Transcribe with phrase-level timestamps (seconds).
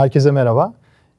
[0.00, 0.74] Herkese merhaba.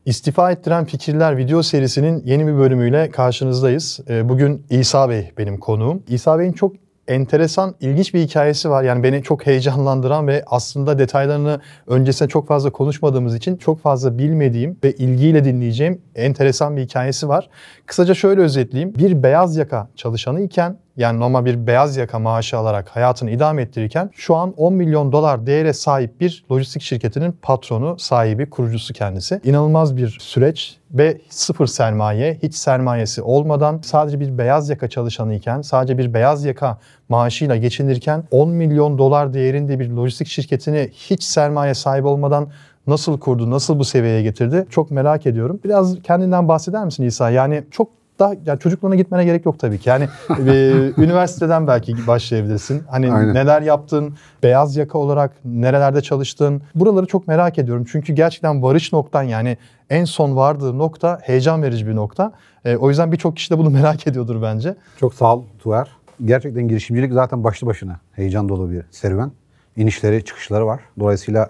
[0.06, 4.00] İstifa ettiren fikirler video serisinin yeni bir bölümüyle karşınızdayız.
[4.10, 6.04] Ee, Bugün İsa Bey benim konuğum.
[6.08, 6.76] İsa Bey'in çok
[7.08, 8.84] enteresan, ilginç bir hikayesi var.
[8.84, 14.78] Yani beni çok heyecanlandıran ve aslında detaylarını öncesinde çok fazla konuşmadığımız için çok fazla bilmediğim
[14.84, 17.50] ve ilgiyle dinleyeceğim enteresan bir hikayesi var.
[17.86, 18.96] Kısaca şöyle özetleyeyim.
[18.96, 24.10] Bir beyaz yaka çalışanı iken yani normal bir beyaz yaka maaşı alarak hayatını idame ettirirken
[24.14, 29.42] şu an 10 milyon dolar değere sahip bir lojistik şirketinin patronu, sahibi, kurucusu kendisi.
[29.44, 35.62] İnanılmaz bir süreç ve sıfır sermaye, hiç sermayesi olmadan sadece bir beyaz yaka çalışanı iken,
[35.62, 36.78] sadece bir beyaz yaka
[37.10, 42.48] maaşıyla geçinirken 10 milyon dolar değerinde bir lojistik şirketini hiç sermaye sahibi olmadan
[42.88, 45.60] nasıl kurdu, nasıl bu seviyeye getirdi çok merak ediyorum.
[45.64, 47.30] Biraz kendinden bahseder misin İsa?
[47.30, 49.90] Yani çok da yani çocukluğuna gitmene gerek yok tabii ki.
[49.90, 50.08] Yani
[50.48, 52.84] e, üniversiteden belki başlayabilirsin.
[52.90, 53.34] Hani Aynen.
[53.34, 54.14] neler yaptın,
[54.44, 56.62] beyaz yaka olarak nerelerde çalıştın.
[56.76, 57.86] Buraları çok merak ediyorum.
[57.92, 59.58] Çünkü gerçekten varış noktan yani
[59.90, 62.34] en son vardığı nokta heyecan verici bir nokta.
[62.66, 64.76] E, o yüzden birçok kişi de bunu merak ediyordur bence.
[65.00, 65.88] Çok sağ ol Tuğer.
[66.26, 69.32] Gerçekten girişimcilik zaten başlı başına heyecan dolu bir serüven.
[69.78, 70.82] İnişleri, çıkışları var.
[71.00, 71.50] Dolayısıyla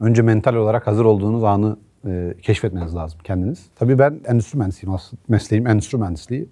[0.00, 3.66] önce mental olarak hazır olduğunuz anı e, keşfetmeniz lazım kendiniz.
[3.76, 5.22] Tabii ben endüstri mühendisiyim aslında.
[5.28, 6.48] Mesleğim endüstri mühendisliği.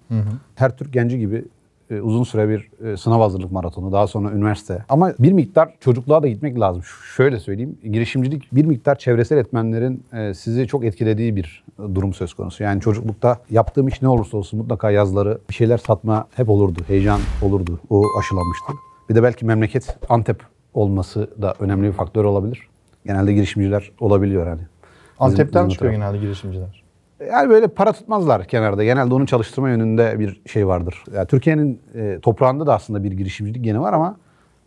[0.55, 1.45] Her Türk genci gibi
[1.91, 4.85] e, uzun süre bir e, sınav hazırlık maratonu, daha sonra üniversite.
[4.89, 6.83] Ama bir miktar çocukluğa da gitmek lazım.
[6.83, 12.13] Ş- Şöyle söyleyeyim, girişimcilik bir miktar çevresel etmenlerin e, sizi çok etkilediği bir e, durum
[12.13, 12.63] söz konusu.
[12.63, 16.79] Yani çocuklukta yaptığım iş ne olursa olsun mutlaka yazları bir şeyler satma hep olurdu.
[16.87, 17.79] Heyecan olurdu.
[17.89, 18.73] O aşılanmıştı.
[19.09, 22.67] Bir de belki memleket Antep olması da önemli bir faktör olabilir.
[23.05, 24.61] Genelde girişimciler olabiliyor hani.
[25.19, 26.83] Antep'ten bizim çıkıyor genelde girişimciler.
[27.31, 28.83] Yani böyle para tutmazlar kenarda.
[28.83, 31.03] Genelde onu çalıştırma yönünde bir şey vardır.
[31.15, 34.17] Yani Türkiye'nin e, toprağında da aslında bir girişimcilik geni var ama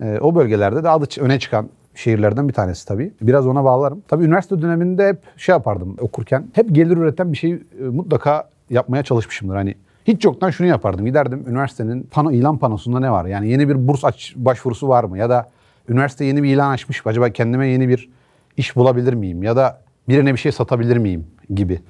[0.03, 3.12] e, o bölgelerde de adı öne çıkan şehirlerden bir tanesi tabii.
[3.23, 4.03] Biraz ona bağlarım.
[4.09, 6.47] Tabii üniversite döneminde hep şey yapardım okurken.
[6.53, 9.55] Hep gelir üreten bir şey e, mutlaka yapmaya çalışmışımdır.
[9.56, 11.06] Hani hiç yoktan şunu yapardım.
[11.06, 13.27] Giderdim üniversitenin pano, ilan panosunda ne var?
[13.27, 15.19] Yani yeni bir burs aç, başvurusu var mı?
[15.19, 15.50] Ya da
[15.88, 17.06] üniversite yeni bir ilan açmış.
[17.06, 18.11] Acaba kendime yeni bir
[18.56, 19.43] iş bulabilir miyim?
[19.43, 21.81] Ya da birine bir şey satabilir miyim gibi.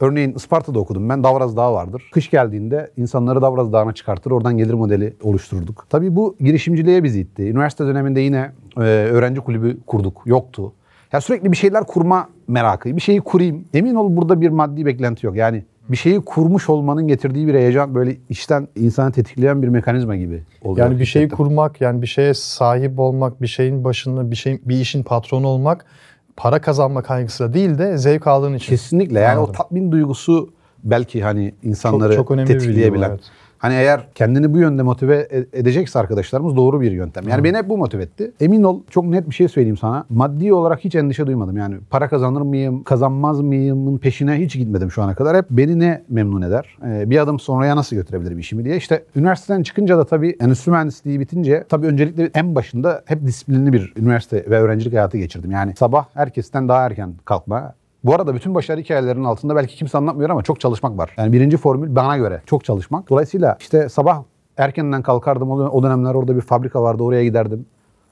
[0.00, 1.24] Örneğin Isparta'da okudum ben.
[1.24, 2.10] Davraz Dağı vardır.
[2.12, 4.30] Kış geldiğinde insanları Davraz Dağı'na çıkartır.
[4.30, 5.86] Oradan gelir modeli oluştururduk.
[5.90, 7.42] Tabii bu girişimciliğe bizi itti.
[7.42, 10.22] Üniversite döneminde yine e, öğrenci kulübü kurduk.
[10.26, 10.72] Yoktu.
[11.12, 12.96] Ya sürekli bir şeyler kurma merakı.
[12.96, 13.64] Bir şeyi kurayım.
[13.74, 15.36] Emin ol burada bir maddi beklenti yok.
[15.36, 20.42] Yani bir şeyi kurmuş olmanın getirdiği bir heyecan böyle içten insanı tetikleyen bir mekanizma gibi
[20.62, 20.86] oluyor.
[20.86, 24.80] Yani bir şeyi kurmak, yani bir şeye sahip olmak, bir şeyin başında, bir şey, bir
[24.80, 25.84] işin patronu olmak,
[26.40, 28.66] para kazanma kaygısıyla değil de zevk aldığın için.
[28.66, 29.50] Kesinlikle yani Anladım.
[29.50, 30.50] o tatmin duygusu
[30.84, 33.10] belki hani insanları Çok- çok önemli bir bilgi bu, tetikleyebilen.
[33.10, 33.20] evet.
[33.60, 37.28] Hani eğer kendini bu yönde motive e- edecekse arkadaşlarımız doğru bir yöntem.
[37.28, 38.32] Yani beni hep bu motive etti.
[38.40, 40.04] Emin ol çok net bir şey söyleyeyim sana.
[40.08, 41.56] Maddi olarak hiç endişe duymadım.
[41.56, 45.36] Yani para kazanır mıyım, kazanmaz mıyımın peşine hiç gitmedim şu ana kadar.
[45.36, 46.78] Hep beni ne memnun eder?
[46.86, 48.76] Ee, bir adım sonraya nasıl götürebilirim işimi diye.
[48.76, 53.92] İşte üniversiteden çıkınca da tabii endüstri mühendisliği bitince tabii öncelikle en başında hep disiplinli bir
[53.96, 55.50] üniversite ve öğrencilik hayatı geçirdim.
[55.50, 57.74] Yani sabah herkesten daha erken kalkma,
[58.04, 61.14] bu arada bütün başarı hikayelerinin altında belki kimse anlatmıyor ama çok çalışmak var.
[61.18, 63.10] Yani birinci formül bana göre çok çalışmak.
[63.10, 64.22] Dolayısıyla işte sabah
[64.56, 65.50] erkenden kalkardım.
[65.50, 67.02] O dön- O dönemler orada bir fabrika vardı.
[67.02, 67.66] Oraya giderdim.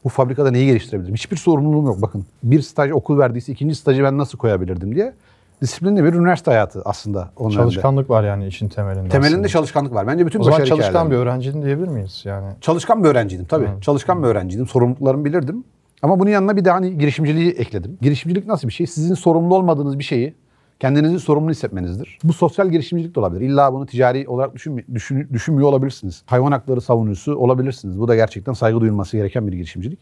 [0.04, 1.14] Bu fabrikada neyi geliştirebilirim?
[1.14, 2.24] Hiçbir sorumluluğum yok bakın.
[2.42, 5.14] Bir staj okul verdiyse ikinci stajı ben nasıl koyabilirdim diye.
[5.62, 7.30] Disiplinli bir üniversite hayatı aslında.
[7.36, 7.54] O dönemde.
[7.62, 9.08] Çalışkanlık var yani işin temelinde.
[9.08, 9.48] Temelinde aslında.
[9.48, 10.06] çalışkanlık var.
[10.06, 12.46] Bence bütün O başarı çalışkan bir öğrenciydin diyebilir miyiz yani?
[12.60, 13.68] Çalışkan bir öğrenciydim tabii.
[13.80, 14.66] Çalışkan bir öğrenciydim.
[14.66, 15.64] Sorumluluklarımı bilirdim.
[16.02, 17.98] Ama bunun yanına bir de hani girişimciliği ekledim.
[18.02, 18.86] Girişimcilik nasıl bir şey?
[18.86, 20.34] Sizin sorumlu olmadığınız bir şeyi
[20.80, 22.18] kendinizi sorumlu hissetmenizdir.
[22.24, 23.40] Bu sosyal girişimcilik de olabilir.
[23.40, 26.22] İlla bunu ticari olarak düşün, düşün- düşünmüyor olabilirsiniz.
[26.26, 28.00] Hayvan hakları savunucusu olabilirsiniz.
[28.00, 29.98] Bu da gerçekten saygı duyulması gereken bir girişimcilik.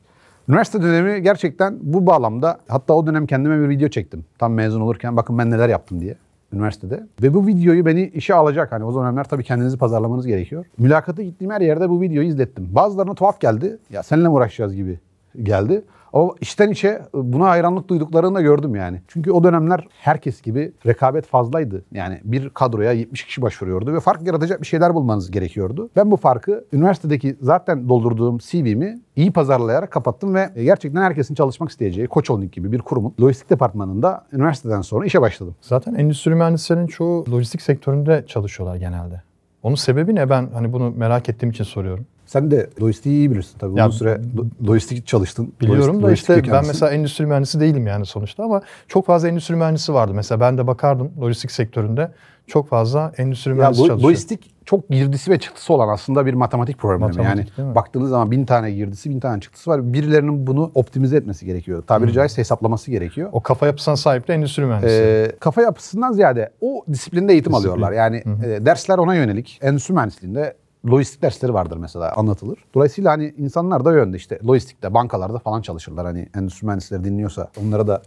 [0.49, 4.25] Üniversite dönemi gerçekten bu bağlamda hatta o dönem kendime bir video çektim.
[4.39, 6.17] Tam mezun olurken bakın ben neler yaptım diye
[6.53, 7.07] üniversitede.
[7.23, 8.73] Ve bu videoyu beni işe alacak.
[8.73, 10.65] Hani o dönemler tabii kendinizi pazarlamanız gerekiyor.
[10.79, 12.69] Mülakata gittiğim her yerde bu videoyu izlettim.
[12.73, 13.79] Bazılarına tuhaf geldi.
[13.91, 15.01] Ya seninle mi uğraşacağız gibi
[15.43, 15.85] geldi.
[16.13, 19.01] Ama içten içe buna hayranlık duyduklarını da gördüm yani.
[19.09, 21.85] Çünkü o dönemler herkes gibi rekabet fazlaydı.
[21.93, 25.91] Yani bir kadroya 70 kişi başvuruyordu ve fark yaratacak bir şeyler bulmanız gerekiyordu.
[25.97, 32.07] Ben bu farkı üniversitedeki zaten doldurduğum CV'mi iyi pazarlayarak kapattım ve gerçekten herkesin çalışmak isteyeceği
[32.07, 35.55] Koç Holding gibi bir kurumun lojistik departmanında üniversiteden sonra işe başladım.
[35.61, 39.23] Zaten endüstri mühendislerinin çoğu lojistik sektöründe çalışıyorlar genelde.
[39.63, 40.31] Onun sebebi ne?
[40.31, 42.07] Ben hani bunu merak ettiğim için soruyorum.
[42.27, 43.79] Sen de lojistiği iyi bilirsin tabii.
[43.79, 45.53] Ya, Uzun süre lo- lojistik çalıştın.
[45.61, 46.67] Biliyorum da işte ben mühendisi.
[46.73, 50.13] mesela endüstri mühendisi değilim yani sonuçta ama çok fazla endüstri mühendisi vardı.
[50.15, 52.11] Mesela ben de bakardım lojistik sektöründe
[52.47, 54.11] çok fazla endüstri Ya mühendisi lo- çalışıyor.
[54.11, 57.25] lojistik çok girdisi ve çıktısı olan aslında bir matematik problemi.
[57.25, 59.93] Yani baktığınız zaman bin tane girdisi, bin tane çıktısı var.
[59.93, 61.83] Birilerinin bunu optimize etmesi gerekiyor.
[61.87, 63.29] Tabiri caizse hesaplaması gerekiyor.
[63.33, 64.93] O kafa yapısına sahip de endüstri mühendisi.
[64.95, 67.71] Ee, kafa yapısından ziyade o disiplinde eğitim Disiplin.
[67.71, 67.93] alıyorlar.
[67.93, 69.59] Yani e, dersler ona yönelik.
[69.63, 70.55] Endüstri mühendisliğinde
[70.91, 72.59] lojistik dersleri vardır mesela anlatılır.
[72.75, 76.07] Dolayısıyla hani insanlar da yönde işte lojistikte, bankalarda falan çalışırlar.
[76.07, 78.03] Hani endüstri mühendisleri dinliyorsa onlara da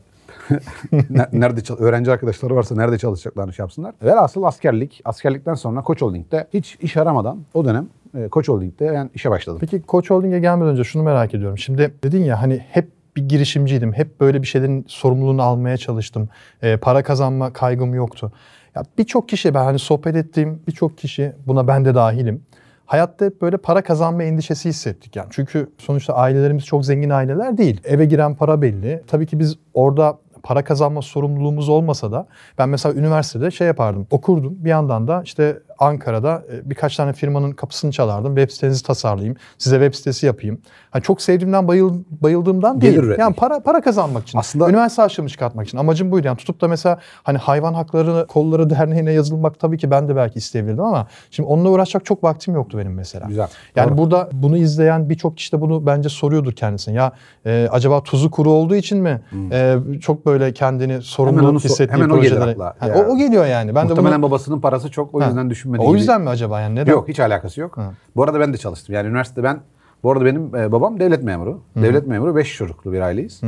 [1.09, 3.93] ne- nerede öğrenci arkadaşları varsa nerede çalışacaklarını şey yapsınlar.
[4.03, 5.01] Velhasıl askerlik.
[5.05, 7.87] Askerlikten sonra Koç Holding'de hiç iş aramadan o dönem
[8.17, 9.57] e, Koç Holding'de ben işe başladım.
[9.61, 11.57] Peki Koç Holding'e gelmeden önce şunu merak ediyorum.
[11.57, 13.93] Şimdi dedin ya hani hep bir girişimciydim.
[13.93, 16.29] Hep böyle bir şeylerin sorumluluğunu almaya çalıştım.
[16.63, 18.31] Ee, para kazanma kaygım yoktu.
[18.75, 22.43] Ya birçok kişi ben hani sohbet ettiğim birçok kişi buna ben de dahilim.
[22.89, 25.27] Hayatta hep böyle para kazanma endişesi hissettik yani.
[25.29, 27.81] Çünkü sonuçta ailelerimiz çok zengin aileler değil.
[27.83, 29.03] Eve giren para belli.
[29.07, 32.27] Tabii ki biz orada para kazanma sorumluluğumuz olmasa da
[32.57, 34.07] ben mesela üniversitede şey yapardım.
[34.11, 34.55] Okurdum.
[34.59, 38.35] Bir yandan da işte Ankara'da e, birkaç tane firmanın kapısını çalardım.
[38.35, 39.35] Web sitenizi tasarlayayım.
[39.57, 40.61] Size web sitesi yapayım.
[40.91, 43.03] Hani çok sevdiğimden bayıl, bayıldığımdan Gelir değil.
[43.03, 43.19] üretmek.
[43.19, 44.37] Yani para para kazanmak için.
[44.39, 45.77] Aslında- üniversite harçlığımı çıkartmak için.
[45.77, 46.27] Amacım buydu.
[46.27, 50.39] Yani tutup da mesela hani hayvan hakları kolları derneğine yazılmak tabii ki ben de belki
[50.39, 53.27] isteyebilirdim ama şimdi onunla uğraşacak çok vaktim yoktu benim mesela.
[53.27, 53.47] Güzel.
[53.75, 53.97] Yani Doğru.
[53.97, 56.93] burada bunu izleyen birçok kişi de bunu bence soruyordur kendisine.
[56.95, 57.11] Ya
[57.45, 59.21] e, acaba tuzu kuru olduğu için mi
[59.51, 61.47] e, çok böyle kendini sorumlu Hmm.
[61.47, 62.75] Hemen hissettiği hemen o gelir projelere- akla.
[62.79, 62.95] Ha, Ya.
[62.95, 63.75] o, o geliyor yani.
[63.75, 64.31] Ben de Muhtemelen bunu...
[64.31, 65.91] babasının parası çok o yüzden düşünmedi.
[65.91, 66.75] O yüzden mi acaba yani?
[66.75, 66.91] Neden?
[66.91, 67.77] Yok hiç alakası yok.
[67.77, 67.93] Ha.
[68.15, 68.95] Bu arada ben de çalıştım.
[68.95, 69.59] Yani üniversitede ben
[70.03, 71.61] bu arada benim e, babam devlet memuru.
[71.75, 73.41] Devlet memuru 5 çocuklu bir aileyiz.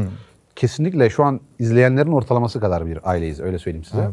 [0.55, 4.09] Kesinlikle şu an izleyenlerin ortalaması kadar bir aileyiz öyle söyleyeyim size.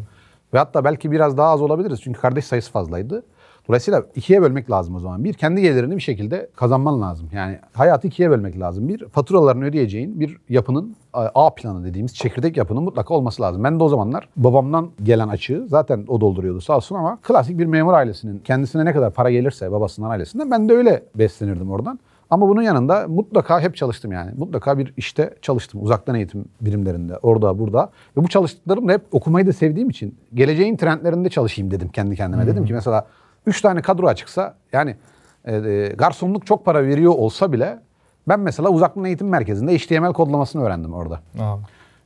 [0.54, 3.22] Ve hatta belki biraz daha az olabiliriz çünkü kardeş sayısı fazlaydı.
[3.68, 5.24] Dolayısıyla ikiye bölmek lazım o zaman.
[5.24, 7.28] Bir, kendi gelirini bir şekilde kazanman lazım.
[7.32, 8.88] Yani hayatı ikiye bölmek lazım.
[8.88, 13.64] Bir, faturalarını ödeyeceğin bir yapının A planı dediğimiz çekirdek yapının mutlaka olması lazım.
[13.64, 17.66] Ben de o zamanlar babamdan gelen açığı zaten o dolduruyordu sağ olsun ama klasik bir
[17.66, 21.98] memur ailesinin kendisine ne kadar para gelirse babasından ailesinden ben de öyle beslenirdim oradan.
[22.30, 24.30] Ama bunun yanında mutlaka hep çalıştım yani.
[24.36, 25.82] Mutlaka bir işte çalıştım.
[25.82, 27.90] Uzaktan eğitim birimlerinde, orada, burada.
[28.16, 32.46] Ve bu çalıştıklarım da hep okumayı da sevdiğim için geleceğin trendlerinde çalışayım dedim kendi kendime.
[32.46, 33.06] Dedim ki mesela
[33.48, 34.96] 3 tane kadro açıksa yani
[35.44, 37.78] e, e, garsonluk çok para veriyor olsa bile
[38.28, 41.20] ben mesela uzaktan eğitim merkezinde HTML kodlamasını öğrendim orada.
[41.40, 41.56] Aa,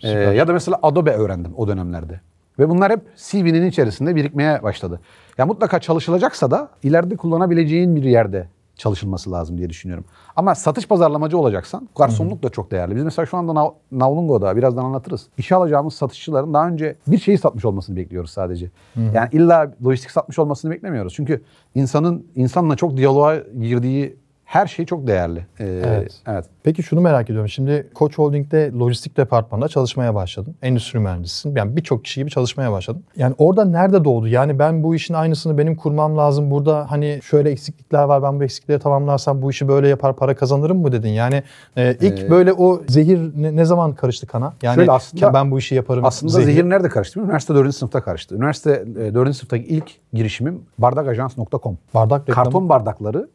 [0.02, 2.20] Ee, ya da mesela Adobe öğrendim o dönemlerde.
[2.58, 5.00] Ve bunlar hep CV'nin içerisinde birikmeye başladı.
[5.38, 10.04] Ya mutlaka çalışılacaksa da ileride kullanabileceğin bir yerde çalışılması lazım diye düşünüyorum.
[10.36, 12.96] Ama satış pazarlamacı olacaksan garsonluk da çok değerli.
[12.96, 15.26] Biz mesela şu anda Nav- Navlungo'da birazdan anlatırız.
[15.38, 18.70] İşe alacağımız satışçıların daha önce bir şeyi satmış olmasını bekliyoruz sadece.
[19.14, 21.14] Yani illa lojistik satmış olmasını beklemiyoruz.
[21.14, 21.42] Çünkü
[21.74, 24.16] insanın insanla çok diyaloğa girdiği
[24.52, 25.38] her şey çok değerli.
[25.60, 26.12] Ee, Evet.
[26.26, 26.44] evet.
[26.62, 27.48] Peki şunu merak ediyorum.
[27.48, 30.54] Şimdi Koç Holding'de lojistik departmanında çalışmaya başladın.
[30.62, 31.56] Endüstri mühendisisin.
[31.56, 33.04] Yani birçok kişi gibi çalışmaya başladın.
[33.16, 34.28] Yani orada nerede doğdu?
[34.28, 36.50] Yani ben bu işin aynısını benim kurmam lazım.
[36.50, 38.22] Burada hani şöyle eksiklikler var.
[38.22, 41.08] Ben bu eksiklikleri tamamlarsam bu işi böyle yapar para kazanırım mı dedin?
[41.08, 41.42] Yani
[41.76, 44.52] e, ilk Ee, böyle o zehir ne, ne zaman karıştı kana?
[44.62, 46.04] Yani Şöyle aslında- ben bu işi yaparım.
[46.04, 47.20] Aslında zehir, nerede karıştı?
[47.20, 47.72] Üniversite 4.
[47.76, 48.34] sınıfta karıştı.
[48.34, 49.34] Üniversite e, 4.
[49.36, 51.78] sınıftaki ilk girişimim bardakajans.com.
[51.94, 52.44] bardak reklamı.
[52.44, 53.28] Karton bardakları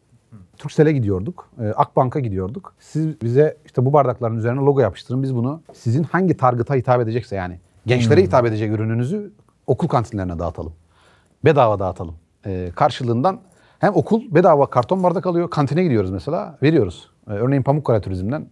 [0.58, 1.50] Turkcell'e gidiyorduk.
[1.62, 2.74] e, Akbank'a gidiyorduk.
[2.80, 5.24] Siz bize işte bu bardakların üzerine logo yapıştırın.
[5.24, 9.32] Biz bunu sizin hangi target'a hitap edecekse yani gençlere hitap edecek ürününüzü
[9.68, 10.74] okul kantinlerine dağıtalım.
[11.46, 12.16] Bedava dağıtalım.
[12.46, 13.40] E, karşılığından
[13.80, 15.50] hem okul bedava karton bardak alıyor.
[15.50, 16.58] Kantine gidiyoruz mesela.
[16.64, 17.10] Veriyoruz.
[17.30, 18.48] E, örneğin Pamukkale Turizm'den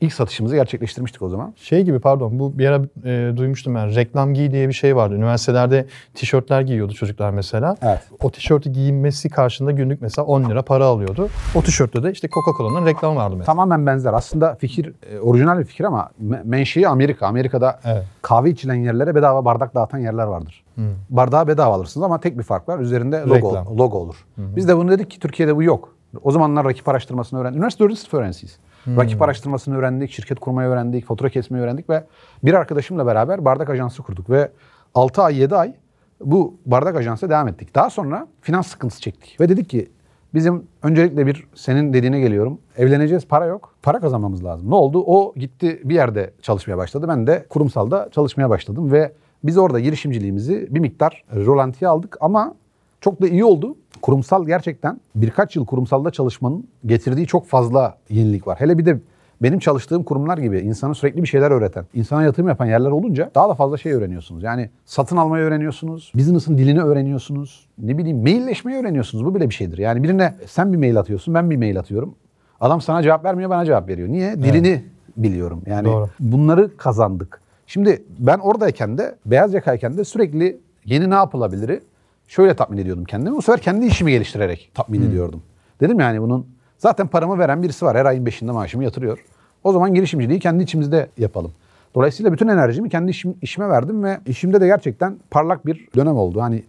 [0.00, 1.52] ilk satışımızı gerçekleştirmiştik o zaman.
[1.56, 3.94] Şey gibi pardon bu bir ara e, duymuştum ben.
[3.94, 5.14] Reklam giy diye bir şey vardı.
[5.14, 7.76] Üniversitelerde tişörtler giyiyordu çocuklar mesela.
[7.82, 8.00] Evet.
[8.22, 11.28] O tişörtü giyinmesi karşında günlük mesela 10 lira para alıyordu.
[11.54, 13.46] O tişörtte de işte Coca-Cola'nın reklamı vardı mesela.
[13.46, 14.12] Tamamen benzer.
[14.12, 17.26] Aslında fikir e, orijinal bir fikir ama me- menşei Amerika.
[17.26, 18.04] Amerika'da Evet.
[18.22, 20.64] kahve içilen yerlere bedava bardak dağıtan yerler vardır.
[21.10, 22.78] Bardağı bedava alırsınız ama tek bir fark var.
[22.78, 23.78] Üzerinde logo, Reklam.
[23.78, 24.16] logo olur.
[24.36, 25.94] Biz de bunu dedik ki Türkiye'de bu yok.
[26.22, 27.56] O zamanlar rakip araştırmasını öğrendik.
[27.56, 27.98] Üniversite 4.
[27.98, 28.58] sınıf öğrencisiyiz.
[28.96, 32.04] Rakip araştırmasını öğrendik, şirket kurmayı öğrendik, fatura kesmeyi öğrendik ve
[32.44, 34.50] bir arkadaşımla beraber bardak ajansı kurduk ve
[34.94, 35.74] 6 ay 7 ay
[36.20, 37.74] bu bardak ajansa devam ettik.
[37.74, 39.90] Daha sonra finans sıkıntısı çektik ve dedik ki
[40.34, 42.58] bizim öncelikle bir senin dediğine geliyorum.
[42.76, 43.74] Evleneceğiz para yok.
[43.82, 44.70] Para kazanmamız lazım.
[44.70, 45.02] Ne oldu?
[45.06, 47.06] O gitti bir yerde çalışmaya başladı.
[47.08, 49.12] Ben de kurumsalda çalışmaya başladım ve
[49.44, 52.54] biz orada girişimciliğimizi bir miktar rolantiye aldık ama
[53.00, 53.76] çok da iyi oldu.
[54.02, 58.60] Kurumsal gerçekten birkaç yıl kurumsalda çalışmanın getirdiği çok fazla yenilik var.
[58.60, 58.98] Hele bir de
[59.42, 63.48] benim çalıştığım kurumlar gibi insana sürekli bir şeyler öğreten, insana yatırım yapan yerler olunca daha
[63.48, 64.42] da fazla şey öğreniyorsunuz.
[64.42, 69.24] Yani satın almayı öğreniyorsunuz, business'ın dilini öğreniyorsunuz, ne bileyim mailleşmeyi öğreniyorsunuz.
[69.24, 69.78] Bu bile bir şeydir.
[69.78, 72.14] Yani birine sen bir mail atıyorsun, ben bir mail atıyorum.
[72.60, 74.08] Adam sana cevap vermiyor, bana cevap veriyor.
[74.08, 74.42] Niye?
[74.42, 74.84] Dilini
[75.16, 75.62] biliyorum.
[75.66, 76.08] Yani Doğru.
[76.20, 77.40] bunları kazandık.
[77.66, 81.82] Şimdi ben oradayken de, beyaz yakayken de sürekli yeni ne yapılabilir?
[82.28, 83.36] Şöyle tatmin ediyordum kendimi.
[83.36, 85.42] Bu sefer kendi işimi geliştirerek tatmin ediyordum.
[85.80, 86.46] Dedim yani bunun
[86.78, 87.96] zaten paramı veren birisi var.
[87.96, 89.24] Her ayın beşinde maaşımı yatırıyor.
[89.64, 91.52] O zaman girişimciliği kendi içimizde yapalım.
[91.94, 96.40] Dolayısıyla bütün enerjimi kendi işim, işime verdim ve işimde de gerçekten parlak bir dönem oldu.
[96.40, 96.64] Hani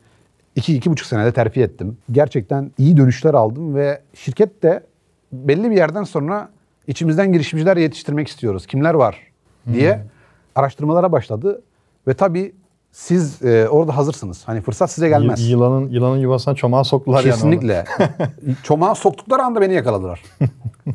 [0.55, 1.97] iki, iki buçuk senede terfi ettim.
[2.11, 4.83] Gerçekten iyi dönüşler aldım ve şirket de
[5.31, 6.49] belli bir yerden sonra
[6.87, 8.65] içimizden girişimciler yetiştirmek istiyoruz.
[8.67, 9.19] Kimler var
[9.73, 10.01] diye
[10.55, 11.61] araştırmalara başladı.
[12.07, 12.53] Ve tabii
[12.91, 14.43] siz e, orada hazırsınız.
[14.45, 15.41] Hani fırsat size gelmez.
[15.41, 17.31] Y- Yılanın, yılanın yuvasına çomağı soktular yani.
[17.31, 17.85] Kesinlikle.
[18.63, 20.23] Çomağı soktukları anda beni yakaladılar.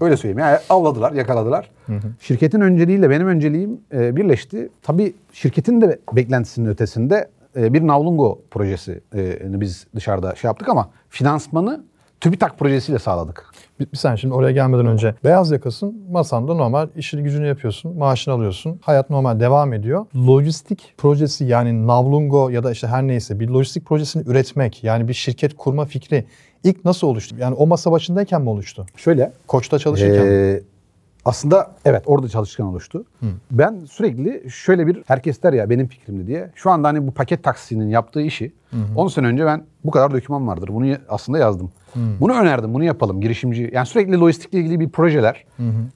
[0.01, 0.39] Öyle söyleyeyim.
[0.39, 1.71] Yani avladılar, yakaladılar.
[2.21, 4.69] Şirketin önceliğiyle benim önceliğim e, birleşti.
[4.83, 10.91] Tabii şirketin de beklentisinin ötesinde e, bir Navlungo projesi e, biz dışarıda şey yaptık ama
[11.09, 11.85] finansmanı
[12.25, 13.47] TÜBİTAK projesiyle sağladık.
[13.81, 18.35] Bir, bir saniye şimdi oraya gelmeden önce beyaz yakasın masanda normal işini gücünü yapıyorsun, maaşını
[18.35, 18.78] alıyorsun.
[18.83, 20.07] Hayat normal devam ediyor.
[20.16, 25.14] Lojistik projesi yani Navlungo ya da işte her neyse bir lojistik projesini üretmek yani bir
[25.14, 26.25] şirket kurma fikri
[26.64, 27.37] ilk nasıl oluştu?
[27.38, 28.87] Yani o masa başındayken mi oluştu?
[28.97, 30.33] Şöyle Koç'ta çalışırken mi?
[30.33, 30.62] Ee,
[31.25, 33.04] aslında evet orada çalışırken oluştu.
[33.50, 36.50] Ben sürekli şöyle bir herkes der ya benim fikrimdi diye.
[36.54, 38.52] Şu anda hani bu paket taksinin yaptığı işi
[38.97, 40.69] 10 sene önce ben bu kadar doküman vardır.
[40.73, 41.71] Bunu aslında yazdım.
[42.21, 42.75] Bunu önerdim.
[42.75, 43.71] Bunu yapalım girişimci.
[43.73, 45.45] Yani sürekli lojistikle ilgili bir projeler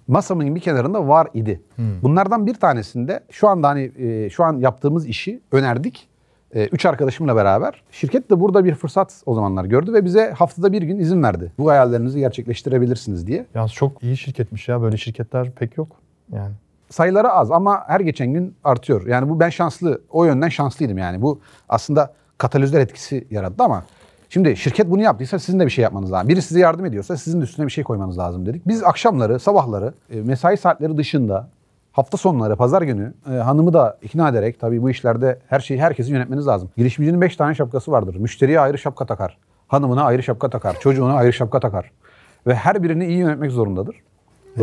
[0.09, 1.61] masamın bir kenarında var idi.
[2.03, 6.09] Bunlardan bir tanesinde şu anda hani e, şu an yaptığımız işi önerdik.
[6.55, 7.83] E, üç arkadaşımla beraber.
[7.91, 11.53] Şirket de burada bir fırsat o zamanlar gördü ve bize haftada bir gün izin verdi.
[11.59, 13.47] Bu hayallerinizi gerçekleştirebilirsiniz diye.
[13.55, 14.83] Yalnız çok iyi şirketmiş ya.
[14.83, 15.89] Böyle şirketler pek yok.
[16.33, 16.53] Yani.
[16.91, 19.07] sayıları az ama her geçen gün artıyor.
[19.07, 21.23] Yani bu ben şanslı, o yönden şanslıydım yani.
[21.23, 23.85] Bu aslında katalizör etkisi yarattı ama
[24.29, 26.29] şimdi şirket bunu yaptıysa sizin de bir şey yapmanız lazım.
[26.29, 28.69] Biri size yardım ediyorsa sizin de üstüne bir şey koymanız lazım dedik.
[28.69, 31.49] Biz akşamları, sabahları, e, mesai saatleri dışında
[31.93, 36.13] hafta sonları, pazar günü e, hanımı da ikna ederek tabii bu işlerde her şeyi herkesi
[36.13, 36.71] yönetmeniz lazım.
[36.77, 38.17] Girişimcinin 5 tane şapkası vardır.
[38.17, 39.39] Müşteriye ayrı şapka takar.
[39.69, 40.77] Hanımına ayrı şapka takar.
[40.81, 41.91] Çocuğuna ayrı şapka takar.
[42.47, 43.97] Ve her birini iyi yönetmek zorundadır.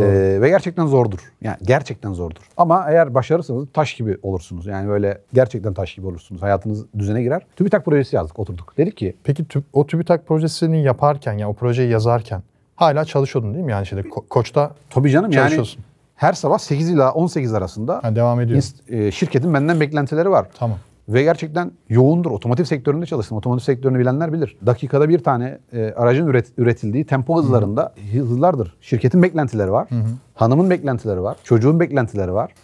[0.02, 1.18] Ee, ve gerçekten zordur.
[1.42, 2.42] Yani gerçekten zordur.
[2.56, 4.66] Ama eğer başarırsanız taş gibi olursunuz.
[4.66, 6.42] Yani böyle gerçekten taş gibi olursunuz.
[6.42, 7.42] Hayatınız düzene girer.
[7.56, 8.74] TÜBİTAK projesi yazdık, oturduk.
[8.78, 12.42] Dedik ki Peki tü- o TÜBİTAK projesini yaparken ya o projeyi yazarken
[12.76, 13.72] hala çalışıyordun değil mi?
[13.72, 15.84] Yani şeyde Ko- Koç'ta tabii canım yani Çalışıyorsun.
[16.16, 18.60] her sabah 8 ila 18 arasında ha, devam ediyor.
[18.60, 20.46] ins- e, şirketin benden beklentileri var.
[20.58, 20.78] Tamam.
[21.08, 22.30] Ve gerçekten yoğundur.
[22.30, 23.38] Otomotiv sektöründe çalıştım.
[23.38, 24.56] Otomotiv sektörünü bilenler bilir.
[24.66, 28.76] Dakikada bir tane e, aracın üret- üretildiği tempo hızlarında hızlardır.
[28.80, 29.88] Şirketin beklentileri var.
[30.34, 31.36] Hanımın beklentileri var.
[31.44, 32.54] Çocuğun beklentileri var.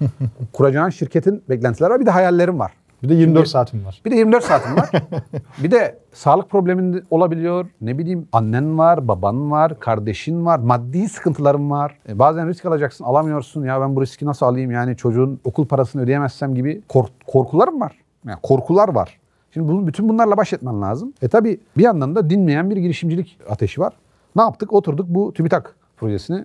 [0.53, 2.01] Kuracağın şirketin beklentileri var.
[2.01, 2.73] Bir de hayallerim var.
[3.03, 4.01] Bir de 24 saatim var.
[4.05, 4.91] Bir de 24 saatin var.
[5.63, 7.67] bir de sağlık problemin olabiliyor.
[7.81, 11.99] Ne bileyim annen var, baban var, kardeşin var, maddi sıkıntıların var.
[12.09, 13.65] E, bazen risk alacaksın, alamıyorsun.
[13.65, 14.71] Ya ben bu riski nasıl alayım?
[14.71, 17.93] Yani çocuğun okul parasını ödeyemezsem gibi kork- korkularım var.
[18.27, 19.19] Yani korkular var.
[19.51, 21.13] Şimdi bunun, bütün bunlarla baş etmen lazım.
[21.23, 23.93] E tabi bir yandan da dinmeyen bir girişimcilik ateşi var.
[24.37, 24.73] Ne yaptık?
[24.73, 26.45] Oturduk bu TÜBİTAK projesini.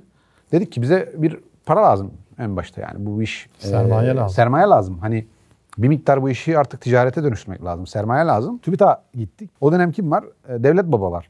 [0.51, 3.49] Dedik ki bize bir para lazım en başta yani bu iş.
[3.59, 4.35] Sermaye e, lazım.
[4.35, 4.97] Sermaye lazım.
[4.97, 5.25] Hani
[5.77, 7.87] bir miktar bu işi artık ticarete dönüştürmek lazım.
[7.87, 8.57] Sermaye lazım.
[8.57, 9.51] TÜBİTAK'a gittik.
[9.61, 10.23] O dönem kim var?
[10.49, 11.29] E, Devlet Baba var.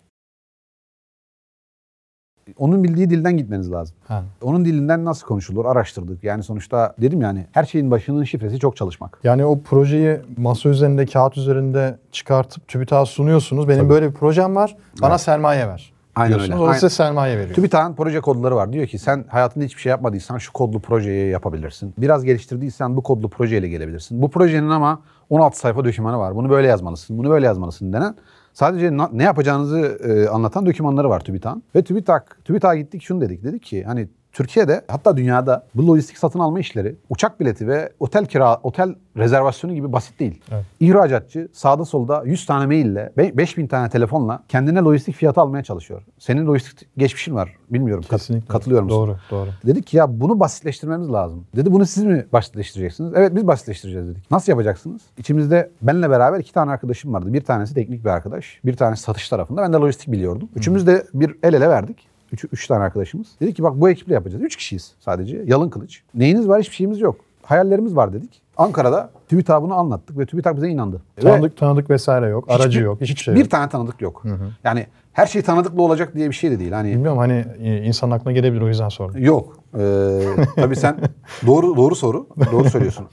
[2.57, 3.95] Onun bildiği dilden gitmeniz lazım.
[4.07, 4.23] Ha.
[4.41, 6.23] Onun dilinden nasıl konuşulur araştırdık.
[6.23, 9.19] Yani sonuçta dedim yani her şeyin başının şifresi çok çalışmak.
[9.23, 13.67] Yani o projeyi masa üzerinde, kağıt üzerinde çıkartıp TÜBİTAK'a sunuyorsunuz.
[13.67, 14.77] Benim böyle bir projem var.
[15.01, 15.93] Bana sermaye ver.
[16.15, 16.55] Aynen öyle.
[16.55, 17.55] O size sermaye veriyor.
[17.55, 18.73] TÜBİTAK'ın proje kodları var.
[18.73, 21.93] Diyor ki sen hayatında hiçbir şey yapmadıysan şu kodlu projeyi yapabilirsin.
[21.97, 24.21] Biraz geliştirdiysen bu kodlu projeyle gelebilirsin.
[24.21, 24.99] Bu projenin ama
[25.29, 26.35] 16 sayfa dokümanı var.
[26.35, 28.15] Bunu böyle yazmalısın, bunu böyle yazmalısın denen
[28.57, 29.99] sadece ne yapacağınızı
[30.31, 31.63] anlatan dokümanları var TÜBİTAK'ın.
[31.75, 33.43] Ve TÜBİTAK, TÜBİTAK'a gittik şunu dedik.
[33.43, 38.25] Dedik ki hani Türkiye'de hatta dünyada bu lojistik satın alma işleri uçak bileti ve otel
[38.25, 40.41] kira, otel rezervasyonu gibi basit değil.
[40.51, 40.65] Evet.
[40.79, 46.01] İhracatçı sağda solda 100 tane maille, be- 5000 tane telefonla kendine lojistik fiyatı almaya çalışıyor.
[46.19, 47.55] Senin lojistik geçmişin var.
[47.69, 48.03] Bilmiyorum.
[48.09, 48.47] kat- Kesinlikle.
[48.47, 48.97] katılıyor musun?
[48.97, 49.49] Doğru, doğru.
[49.65, 51.43] Dedik ki ya bunu basitleştirmemiz lazım.
[51.55, 53.11] Dedi bunu siz mi basitleştireceksiniz?
[53.15, 54.31] Evet biz basitleştireceğiz dedik.
[54.31, 55.01] Nasıl yapacaksınız?
[55.17, 57.33] İçimizde benle beraber iki tane arkadaşım vardı.
[57.33, 58.59] Bir tanesi teknik bir arkadaş.
[58.65, 59.61] Bir tanesi satış tarafında.
[59.61, 60.49] Ben de lojistik biliyordum.
[60.55, 62.07] Üçümüz de bir el ele verdik.
[62.31, 63.27] Üç, üç tane arkadaşımız.
[63.41, 64.43] Dedik ki bak bu ekiple yapacağız.
[64.43, 65.41] Üç kişiyiz sadece.
[65.45, 66.01] Yalın kılıç.
[66.13, 66.61] Neyiniz var?
[66.61, 67.15] Hiçbir şeyimiz yok.
[67.43, 68.41] Hayallerimiz var dedik.
[68.57, 71.01] Ankara'da TÜBİTAK'a bunu anlattık ve TÜBİTAK bize inandı.
[71.17, 72.45] Ve Tanıdık tanıdık vesaire yok.
[72.51, 73.01] Aracı hiçbir- yok.
[73.01, 73.49] Hiçbir şey Bir yok.
[73.51, 74.23] tane tanıdık yok.
[74.63, 76.71] Yani her şey tanıdıklı olacak diye bir şey de değil.
[76.71, 79.23] Hani Bilmiyorum hani e, insan aklına gelebilir o yüzden sordum.
[79.23, 79.57] Yok.
[79.79, 80.19] Ee,
[80.55, 80.97] tabii sen
[81.47, 82.27] doğru doğru soru.
[82.51, 83.07] Doğru söylüyorsun.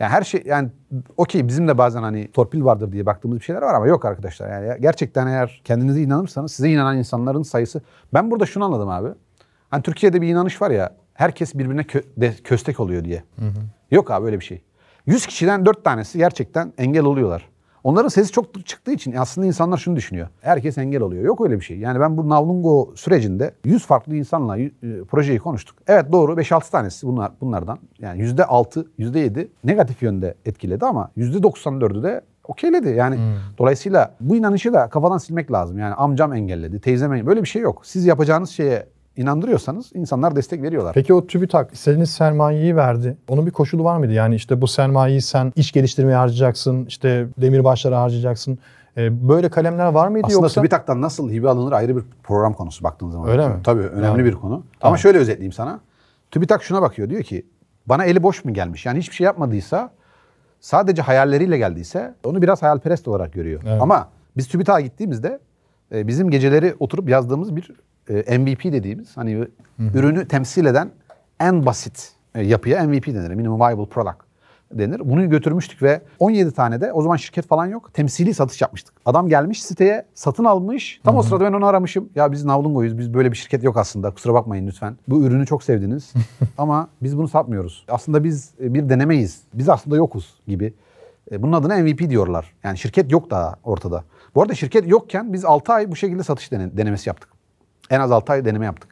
[0.00, 0.68] Yani her şey yani
[1.16, 4.62] okey bizim de bazen hani torpil vardır diye baktığımız bir şeyler var ama yok arkadaşlar.
[4.62, 7.82] Yani gerçekten eğer kendinize inanırsanız size inanan insanların sayısı.
[8.14, 9.08] Ben burada şunu anladım abi.
[9.70, 13.22] Hani Türkiye'de bir inanış var ya herkes birbirine kö- de- köstek oluyor diye.
[13.90, 14.62] Yok abi öyle bir şey.
[15.06, 17.48] 100 kişiden 4 tanesi gerçekten engel oluyorlar.
[17.84, 20.28] Onların sesi çok çıktığı için aslında insanlar şunu düşünüyor.
[20.40, 21.24] Herkes engel oluyor.
[21.24, 21.78] Yok öyle bir şey.
[21.78, 24.70] Yani ben bu Navlungo sürecinde 100 farklı insanla e,
[25.10, 25.76] projeyi konuştuk.
[25.86, 32.20] Evet doğru 5-6 tanesi bunlar bunlardan yani %6, %7 negatif yönde etkiledi ama %94'ü de
[32.44, 32.88] okeyledi.
[32.88, 33.18] Yani
[33.58, 35.78] dolayısıyla bu inanışı da kafadan silmek lazım.
[35.78, 37.26] Yani amcam engelledi, teyzem engelledi.
[37.28, 37.86] Böyle bir şey yok.
[37.86, 40.94] Siz yapacağınız şeye inandırıyorsanız insanlar destek veriyorlar.
[40.94, 43.16] Peki o TÜBİTAK istediğiniz sermayeyi verdi.
[43.28, 44.12] Onun bir koşulu var mıydı?
[44.12, 48.58] Yani işte bu sermayeyi sen iş geliştirmeye harcayacaksın, işte demirbaşlara harcayacaksın.
[48.96, 50.60] Ee, böyle kalemler var mıydı Aslında yoksa?
[50.60, 53.28] TÜBİTAK'tan nasıl hibe alınır ayrı bir program konusu baktığın zaman.
[53.28, 53.54] Öyle mi?
[53.64, 54.24] Tabii önemli Yani.
[54.24, 54.64] bir konu.
[54.82, 55.80] Ama şöyle özetleyeyim sana.
[56.30, 57.46] TÜBİTAK şuna bakıyor diyor ki
[57.86, 58.86] bana eli boş mu gelmiş?
[58.86, 59.90] Yani hiçbir şey yapmadıysa
[60.60, 63.60] sadece hayalleriyle geldiyse onu biraz hayalperest olarak görüyor.
[63.66, 63.82] Evet.
[63.82, 65.38] Ama biz TÜBİTAK'a gittiğimizde
[65.92, 67.70] e, bizim geceleri oturup yazdığımız bir
[68.10, 69.44] e, MVP dediğimiz hani
[69.94, 70.90] ürünü temsil eden
[71.40, 73.34] en basit e, yapıya MVP denir.
[73.34, 74.16] Minimum Viable Product
[74.72, 75.00] denir.
[75.04, 77.94] Bunu götürmüştük ve 17 tane de o zaman şirket falan yok.
[77.94, 78.94] Temsili satış yapmıştık.
[79.06, 81.00] Adam gelmiş siteye satın almış.
[81.04, 82.08] Tam o sırada ben onu aramışım.
[82.14, 82.98] Ya biz Navlungo'yuz.
[82.98, 84.10] Biz böyle bir şirket yok aslında.
[84.10, 84.96] Kusura bakmayın lütfen.
[85.08, 86.12] Bu ürünü çok sevdiniz.
[86.58, 87.84] Ama biz bunu satmıyoruz.
[87.88, 89.40] Aslında biz e, bir denemeyiz.
[89.54, 90.74] Biz aslında yokuz gibi.
[91.32, 92.52] E, Bunun adına MVP diyorlar.
[92.64, 94.04] Yani şirket yok daha ortada.
[94.34, 97.28] Bu arada şirket yokken biz 6 ay bu şekilde satış dene- denemesi yaptık.
[97.90, 98.90] En az 6 ay deneme yaptık.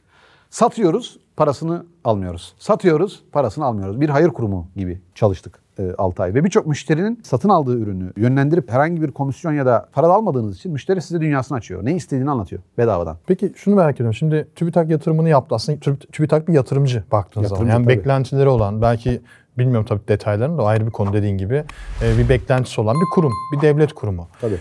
[0.50, 2.54] Satıyoruz, parasını almıyoruz.
[2.58, 4.00] Satıyoruz, parasını almıyoruz.
[4.00, 5.60] Bir hayır kurumu gibi çalıştık
[5.98, 6.34] 6 ay.
[6.34, 10.72] Ve birçok müşterinin satın aldığı ürünü yönlendirip herhangi bir komisyon ya da para almadığınız için
[10.72, 11.84] müşteri size dünyasını açıyor.
[11.84, 13.16] Ne istediğini anlatıyor bedavadan.
[13.26, 14.14] Peki şunu merak ediyorum.
[14.14, 15.54] Şimdi TÜBİTAK yatırımını yaptı.
[15.54, 17.44] Aslında TÜB- TÜBİTAK bir yatırımcı baktığın zaman.
[17.50, 17.98] Yatırımcı, Yani tabii.
[17.98, 19.20] beklentileri olan belki
[19.58, 21.64] bilmiyorum tabii detaylarını da ayrı bir konu dediğin gibi
[22.02, 24.28] e, bir beklentisi olan bir kurum, bir devlet kurumu.
[24.40, 24.58] Tabii.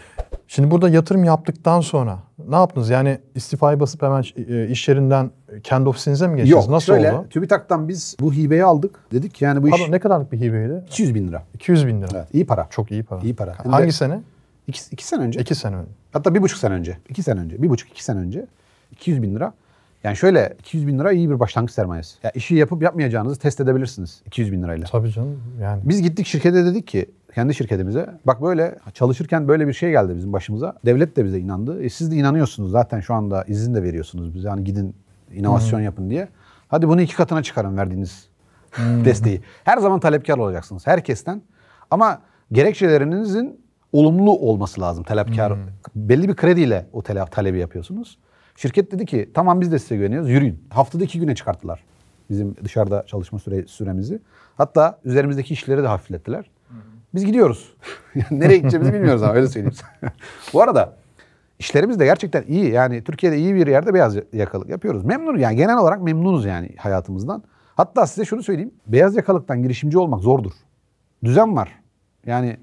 [0.48, 2.90] Şimdi burada yatırım yaptıktan sonra ne yaptınız?
[2.90, 5.32] Yani istifayı basıp hemen e, iş yerinden
[5.64, 6.52] kendi ofisinize mi geçtiniz?
[6.52, 7.30] Yok, Nasıl şöyle oldu?
[7.30, 9.00] TÜBİTAK'tan biz bu hibeyi aldık.
[9.12, 10.84] Dedik ki yani bu iş Pardon ne kadarlık bir hibeydi?
[10.88, 11.44] 200 bin lira.
[11.54, 12.10] 200 bin lira.
[12.16, 12.68] Evet, iyi para.
[12.70, 13.22] Çok iyi para.
[13.22, 13.56] İyi para.
[13.72, 14.22] Hangi sene?
[14.68, 15.40] İki, iki sene önce.
[15.40, 15.92] İki sene önce.
[16.14, 16.98] Hatta bir buçuk sene önce.
[17.10, 17.62] iki sene önce.
[17.64, 18.46] Bir buçuk iki sene önce.
[18.92, 19.54] 200 bin lira.
[20.08, 22.18] Yani şöyle 200 bin lira iyi bir başlangıç sermayesi.
[22.24, 24.88] Ya işi yapıp yapmayacağınızı test edebilirsiniz 200 bin lirayla.
[24.88, 25.82] Tabii canım yani.
[25.86, 30.34] Biz gittik şirkete dedik ki kendi şirketimize bak böyle çalışırken böyle bir şey geldi bizim
[30.34, 30.76] başımıza.
[30.86, 31.84] Devlet de bize inandı.
[31.84, 34.96] E siz de inanıyorsunuz zaten şu anda izin de veriyorsunuz bize hani gidin
[35.34, 36.28] inovasyon yapın diye.
[36.68, 38.28] Hadi bunu iki katına çıkarın verdiğiniz
[39.06, 39.42] desteği.
[39.64, 41.42] Her zaman talepkar olacaksınız herkesten.
[41.92, 43.62] Ama gerekçelerinizin
[43.94, 45.54] olumlu olması lazım talepkar.
[45.96, 48.18] Belli bir krediyle o talebi yapıyorsunuz.
[48.58, 50.64] Şirket dedi ki tamam biz de size güveniyoruz yürüyün.
[50.70, 51.84] Haftada iki güne çıkarttılar
[52.30, 54.20] bizim dışarıda çalışma süre, süremizi.
[54.58, 56.50] Hatta üzerimizdeki işleri de hafiflettiler.
[57.16, 57.76] Biz gidiyoruz.
[58.16, 59.76] Yani Nereye gideceğimizi bilmiyoruz ama öyle söyleyeyim.
[60.54, 60.98] Bu arada
[61.60, 62.72] işlerimiz de gerçekten iyi.
[62.72, 65.06] Yani Türkiye'de iyi bir yerde beyaz yakalık yapıyoruz.
[65.06, 67.44] Memnunuz yani genel olarak memnunuz yani hayatımızdan.
[67.76, 68.72] Hatta size şunu söyleyeyim.
[68.88, 70.52] Beyaz yakalıktan girişimci olmak zordur.
[71.24, 71.80] Düzen var.
[72.26, 72.58] Yani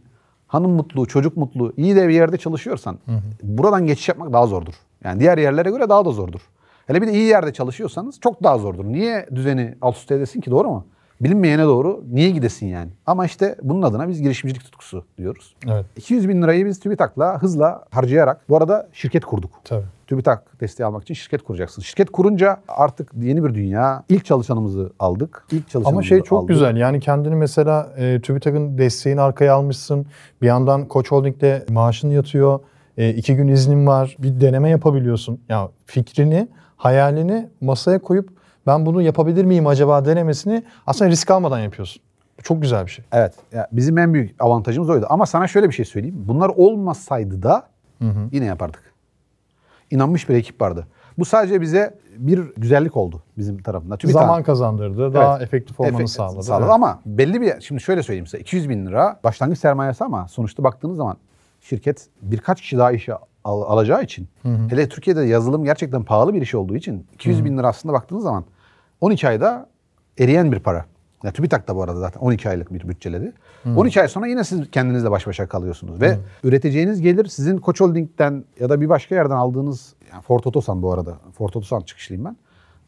[0.47, 2.99] hanım mutlu, çocuk mutlu, iyi de bir yerde çalışıyorsan
[3.43, 4.75] buradan geçiş yapmak daha zordur.
[5.05, 6.41] Yani diğer yerlere göre daha da zordur.
[6.87, 8.85] Hele bir de iyi yerde çalışıyorsanız çok daha zordur.
[8.85, 10.87] Niye düzeni alt üst edesin ki doğru mu?
[11.21, 12.91] Bilinmeyene doğru niye gidesin yani?
[13.07, 15.55] Ama işte bunun adına biz girişimcilik tutkusu diyoruz.
[15.67, 19.51] Evet 200 bin lirayı biz TÜBİTAK'la hızla harcayarak bu arada şirket kurduk.
[19.65, 19.85] tabii.
[20.07, 21.83] TÜBİTAK desteği almak için şirket kuracaksın.
[21.83, 24.05] Şirket kurunca artık yeni bir dünya.
[24.09, 25.47] İlk çalışanımızı aldık.
[25.53, 26.49] İlk çalışanımızı Ama şey çok aldık.
[26.49, 30.07] güzel yani kendini mesela e, TÜBİTAK'ın desteğini arkaya almışsın.
[30.43, 32.61] Bir yandan Koç Holding'de maaşın yatıyor.
[32.99, 34.17] E, iki gün iznin var.
[34.19, 35.41] Bir deneme yapabiliyorsun.
[35.49, 38.31] Ya fikrini, hayalini masaya koyup
[38.67, 42.03] ben bunu yapabilir miyim acaba denemesini aslında risk almadan yapıyorsun.
[42.39, 43.05] Bu çok güzel bir şey.
[43.13, 43.35] Evet.
[43.53, 45.07] Ya bizim en büyük avantajımız oydu.
[45.09, 46.25] Ama sana şöyle bir şey söyleyeyim.
[46.29, 47.67] Bunlar olmasaydı da
[48.33, 48.83] yine yapardık.
[49.91, 50.87] İnanmış bir ekip vardı.
[51.19, 53.99] Bu sadece bize bir güzellik oldu bizim tarafından.
[53.99, 55.47] TÜBİTAK- Zaman kazandırdı, daha Evet.
[55.47, 56.43] efektif olmanı Efekt- sağladı.
[56.43, 56.63] sağladı.
[56.65, 56.75] Evet.
[56.75, 60.97] Ama belli bir şimdi şöyle söyleyeyim size 200 bin lira başlangıç sermayesi ama sonuçta baktığınız
[60.97, 61.17] zaman
[61.69, 64.29] şirket birkaç kişi daha işe al- alacağı için
[64.69, 68.45] hele Türkiye'de yazılım gerçekten pahalı bir iş olduğu için 200 bin lira aslında baktığınız zaman
[69.01, 69.69] 12 ayda
[70.19, 70.85] eriyen bir para.
[71.23, 73.33] Ya TÜBİTAK da bu arada zaten 12 aylık bir bütçeledi.
[73.77, 78.45] 12 ay sonra yine siz kendinizle baş başa kalıyorsunuz ve üreteceğiniz gelir sizin Koç Holding'den
[78.61, 82.37] ya da bir başka yerden aldığınız yani Ford Otosan bu arada Ford Otosan çıkışlıyım ben.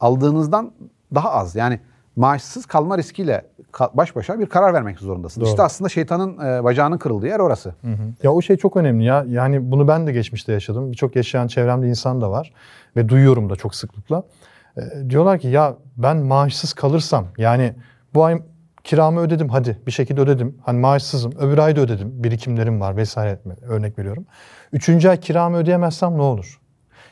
[0.01, 0.73] Aldığınızdan
[1.15, 1.57] daha az.
[1.57, 1.81] Yani
[2.17, 3.47] maaşsız kalma riskiyle
[3.95, 5.41] baş başa bir karar vermek zorundasın.
[5.41, 5.49] Doğru.
[5.49, 7.69] İşte aslında şeytanın e, bacağının kırıldığı yer orası.
[7.69, 8.13] Hı hı.
[8.23, 9.25] Ya o şey çok önemli ya.
[9.29, 10.93] Yani bunu ben de geçmişte yaşadım.
[10.93, 12.53] Birçok yaşayan çevremde insan da var.
[12.97, 14.23] Ve duyuyorum da çok sıklıkla.
[14.77, 17.75] Ee, diyorlar ki ya ben maaşsız kalırsam yani
[18.15, 18.43] bu ay
[18.85, 20.59] kiramı ödedim hadi bir şekilde ödedim.
[20.65, 21.33] Hani maaşsızım.
[21.39, 22.25] Öbür ay da ödedim.
[22.25, 24.27] Birikimlerim var vesaire örnek veriyorum.
[24.73, 26.61] Üçüncü ay kiramı ödeyemezsem ne olur?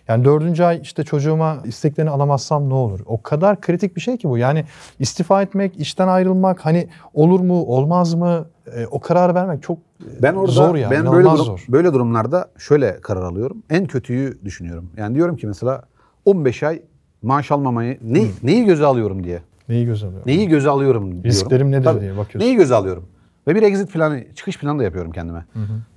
[0.08, 3.00] Yani dördüncü ay işte çocuğuma isteklerini alamazsam ne olur?
[3.06, 4.38] O kadar kritik bir şey ki bu.
[4.38, 4.64] Yani
[4.98, 8.46] istifa etmek, işten ayrılmak hani olur mu, olmaz mı?
[8.76, 9.78] E, o kararı vermek çok
[10.22, 10.90] Ben orada zor yani.
[10.90, 11.64] ben böyle durum- zor.
[11.68, 13.62] böyle durumlarda şöyle karar alıyorum.
[13.70, 14.90] En kötüyü düşünüyorum.
[14.96, 15.82] Yani diyorum ki mesela
[16.24, 16.82] 15 ay
[17.22, 19.42] maaş almamayı ne, neyi göze alıyorum diye.
[19.68, 20.20] Neyi göz alıyor?
[20.26, 21.24] Neyi göze alıyorum diyorum.
[21.24, 22.00] Risklerim nedir Tabii.
[22.00, 22.40] diye bakıyorsun.
[22.40, 23.04] Neyi göze alıyorum?
[23.48, 25.44] Ve bir exit planı, çıkış planı da yapıyorum kendime.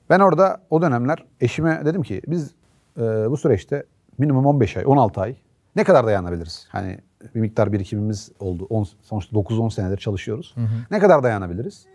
[0.10, 2.52] Ben orada o dönemler eşime dedim ki biz
[2.98, 3.84] e, bu süreçte
[4.18, 5.36] minimum 15 ay, 16 ay
[5.76, 6.68] ne kadar dayanabiliriz?
[6.70, 6.98] Hani
[7.36, 8.68] bir miktar birikimimiz oldu.
[8.70, 10.56] On, sonuçta 9-10 senedir çalışıyoruz.
[10.92, 11.86] Ne kadar dayanabiliriz?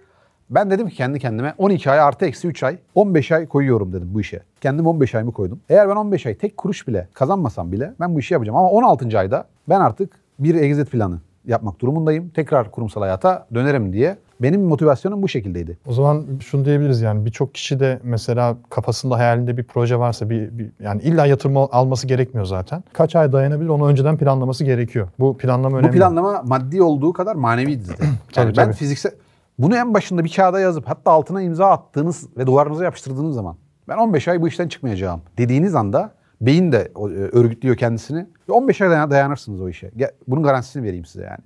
[0.50, 4.08] Ben dedim ki kendi kendime 12 ay artı eksi 3 ay 15 ay koyuyorum dedim
[4.14, 4.40] bu işe.
[4.60, 5.60] Kendim 15 ay mı koydum?
[5.68, 8.56] Eğer ben 15 ay tek kuruş bile kazanmasam bile ben bu işi yapacağım.
[8.56, 9.18] Ama 16.
[9.18, 12.28] ayda ben artık bir exit planı yapmak durumundayım.
[12.28, 14.16] Tekrar kurumsal hayata dönerim diye.
[14.42, 15.78] Benim motivasyonum bu şekildeydi.
[15.86, 20.58] O zaman şunu diyebiliriz yani birçok kişi de mesela kafasında hayalinde bir proje varsa bir,
[20.58, 22.84] bir- yani illa yatırım al- alması gerekmiyor zaten.
[22.92, 25.08] Kaç ay dayanabilir onu önceden planlaması gerekiyor.
[25.20, 25.92] Bu planlama önemli.
[25.92, 28.06] Bu planlama maddi olduğu kadar maneviydi zaten.
[28.36, 28.74] Yani Tabii, ben tabii.
[28.76, 29.12] fiziksel
[29.58, 33.56] bunu en başında bir kağıda yazıp hatta altına imza attığınız ve duvarınıza yapıştırdığınız zaman
[33.88, 37.02] ben 15 ay bu işten çıkmayacağım dediğiniz anda beyin de e,
[37.38, 38.26] örgütlüyor kendisini.
[38.48, 39.90] Ve 15 ay dayan- dayanırsınız o işe.
[40.28, 41.38] Bunun garantisini vereyim size yani.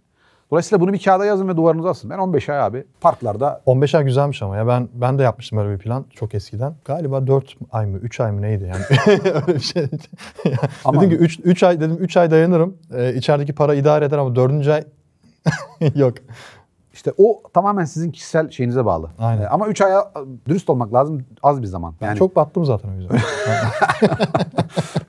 [0.50, 2.10] Dolayısıyla bunu bir kağıda yazın ve duvarınıza asın.
[2.10, 5.70] Ben 15 ay abi parklarda 15 ay güzelmiş ama ya ben ben de yapmıştım öyle
[5.74, 6.74] bir plan çok eskiden.
[6.84, 8.84] Galiba 4 ay mı 3 ay mı neydi yani.
[9.24, 9.82] öyle bir şey.
[10.44, 12.76] Yani Ama- dedim ki 3 3 ay dedim 3 ay dayanırım.
[12.94, 14.68] Ee, içerideki para idare eder ama 4.
[14.68, 14.84] ay
[15.94, 16.14] yok.
[16.92, 19.10] işte o tamamen sizin kişisel şeyinize bağlı.
[19.18, 19.42] Aynen.
[19.42, 20.12] E, ama 3 aya
[20.48, 21.94] dürüst olmak lazım az bir zaman.
[22.00, 23.18] Yani Çok battım zaten o yüzden.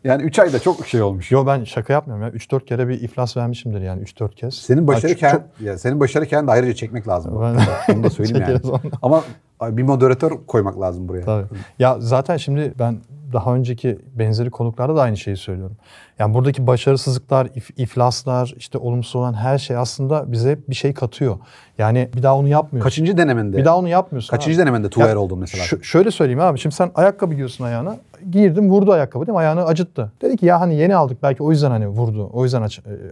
[0.07, 1.31] yani 3 ayda çok şey olmuş.
[1.31, 2.31] Yo ben şaka yapmıyorum ya.
[2.31, 4.53] 3-4 kere bir iflas vermişimdir yani 3-4 kez.
[4.53, 7.41] Senin başarı Ya çok- ya senin başarı de ayrıca çekmek lazım.
[7.41, 7.93] Ben-.
[7.95, 8.59] Onu da söyleyeyim yani.
[8.63, 8.81] Onu.
[9.01, 9.23] Ama
[9.61, 11.25] bir moderatör koymak lazım buraya.
[11.25, 11.45] Tabii.
[11.79, 12.97] Ya zaten şimdi ben
[13.33, 15.75] daha önceki benzeri konuklarda da aynı şeyi söylüyorum.
[16.19, 21.37] Yani buradaki başarısızlıklar, if- iflaslar, işte olumsuz olan her şey aslında bize bir şey katıyor.
[21.77, 22.89] Yani bir daha onu yapmıyorsun.
[22.89, 23.57] Kaçıncı denemende?
[23.57, 24.29] bir daha onu yapmıyorsun.
[24.31, 24.61] Kaçıncı abi.
[24.65, 25.63] denemende Ya oldun mesela?
[25.63, 26.59] Ş- şöyle söyleyeyim abi.
[26.59, 27.97] Şimdi sen ayakkabı giyiyorsun ayağına.
[28.31, 29.39] Girdim vurdu ayakkabı değil mi?
[29.39, 30.11] Ayağını acıttı.
[30.21, 32.29] Dedi ki ya hani yeni aldık belki o yüzden hani vurdu.
[32.33, 32.65] O yüzden e,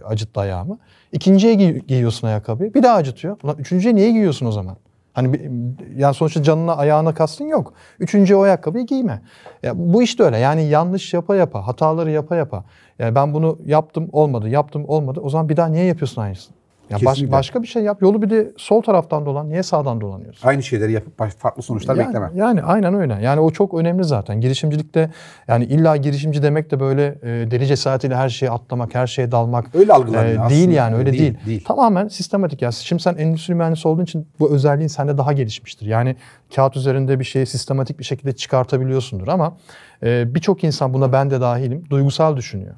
[0.04, 0.78] acıttı ayağımı.
[1.12, 2.74] İkinciye giy- giyiyorsun ayakkabıyı.
[2.74, 3.36] Bir daha acıtıyor.
[3.42, 4.76] Ulan üçüncüye niye giyiyorsun o zaman?
[5.16, 5.50] Hani
[5.96, 7.74] yani sonuçta canına ayağına kastın yok.
[8.00, 9.22] Üçüncüye o ayakkabıyı giyme.
[9.62, 10.38] Ya bu işte öyle.
[10.38, 12.64] Yani yanlış yapa yapa, hataları yapa yapa.
[12.98, 15.20] Yani ben bunu yaptım olmadı, yaptım olmadı.
[15.20, 16.55] O zaman bir daha niye yapıyorsun aynısını?
[16.90, 17.32] Ya baş- Kesinlikle.
[17.32, 18.02] başka bir şey yap.
[18.02, 19.48] Yolu bir de sol taraftan dolan.
[19.50, 20.48] Niye sağdan dolanıyorsun?
[20.48, 22.30] Aynı şeyleri yapıp baş- farklı sonuçlar yani, bekleme.
[22.34, 23.18] Yani aynen öyle.
[23.22, 24.40] Yani o çok önemli zaten.
[24.40, 25.10] Girişimcilikte
[25.48, 29.74] yani illa girişimci demek de böyle e, deli cesaretiyle her şeye atlamak, her şeye dalmak.
[29.74, 30.50] Öyle algılanıyor e, aslında.
[30.50, 31.46] Değil yani öyle Değil, değil.
[31.46, 31.64] değil.
[31.64, 32.72] Tamamen sistematik ya.
[32.72, 35.86] Şimdi sen endüstri mühendisi olduğun için bu özelliğin sende daha gelişmiştir.
[35.86, 36.16] Yani
[36.56, 39.56] kağıt üzerinde bir şeyi sistematik bir şekilde çıkartabiliyorsundur ama
[40.02, 42.74] e, birçok insan buna ben de dahilim duygusal düşünüyor.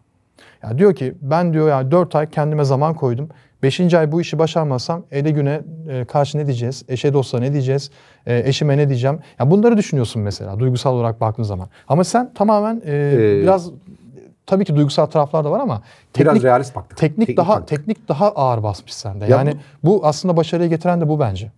[0.63, 3.29] Ya diyor ki ben diyor ya 4 ay kendime zaman koydum.
[3.63, 3.95] 5.
[3.95, 6.85] ay bu işi başarmazsam ele güne e, karşı ne diyeceğiz?
[6.89, 7.91] Eşe dosta ne diyeceğiz?
[8.27, 9.19] E, eşime ne diyeceğim?
[9.39, 11.69] Ya bunları düşünüyorsun mesela duygusal olarak baktığın zaman.
[11.89, 13.71] Ama sen tamamen e, Ee, biraz
[14.47, 15.83] tabii ki duygusal taraflar da var ama
[16.19, 16.99] Biraz teknik realist baktık.
[16.99, 17.69] teknik, daha baktık.
[17.69, 19.25] teknik daha ağır basmış sende.
[19.25, 21.53] Ya Yani bu aslında başarıyı getiren de bu bence.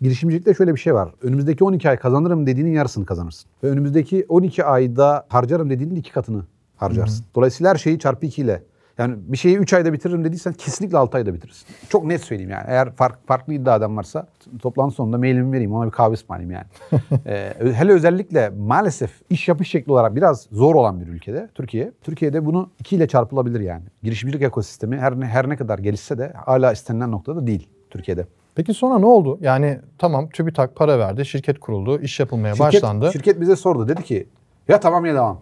[0.00, 1.08] Girişimcilikte şöyle bir şey var.
[1.22, 3.50] Önümüzdeki 12 ay kazanırım dediğinin yarısını kazanırsın.
[3.64, 6.42] Ve önümüzdeki 12 ayda harcarım dediğinin iki katını
[6.76, 7.24] harcarsın.
[7.34, 8.62] Dolayısıyla her şeyi çarpı 2 ile.
[8.98, 11.66] Yani bir şeyi 3 ayda bitiririm dediysen kesinlikle 6 ayda bitirirsin.
[11.88, 12.64] Çok net söyleyeyim yani.
[12.66, 14.26] Eğer fark, farklı iddia eden varsa
[14.62, 15.72] toplantı sonunda mailimi vereyim.
[15.74, 16.66] Ona bir kahve ısmarlayayım yani.
[17.26, 21.92] Ee, hele özellikle maalesef iş yapış şekli olarak biraz zor olan bir ülkede Türkiye.
[22.02, 23.84] Türkiye'de bunu 2 ile çarpılabilir yani.
[24.02, 28.26] Girişimcilik ekosistemi her ne, her ne kadar gelişse de hala istenilen noktada değil Türkiye'de.
[28.54, 29.38] Peki sonra ne oldu?
[29.40, 33.12] Yani tamam TÜBİTAK para verdi, şirket kuruldu, iş yapılmaya Şirket, başlandı.
[33.12, 33.88] şirket bize sordu.
[33.88, 34.28] Dedi ki
[34.68, 35.38] ya tamam ya devam.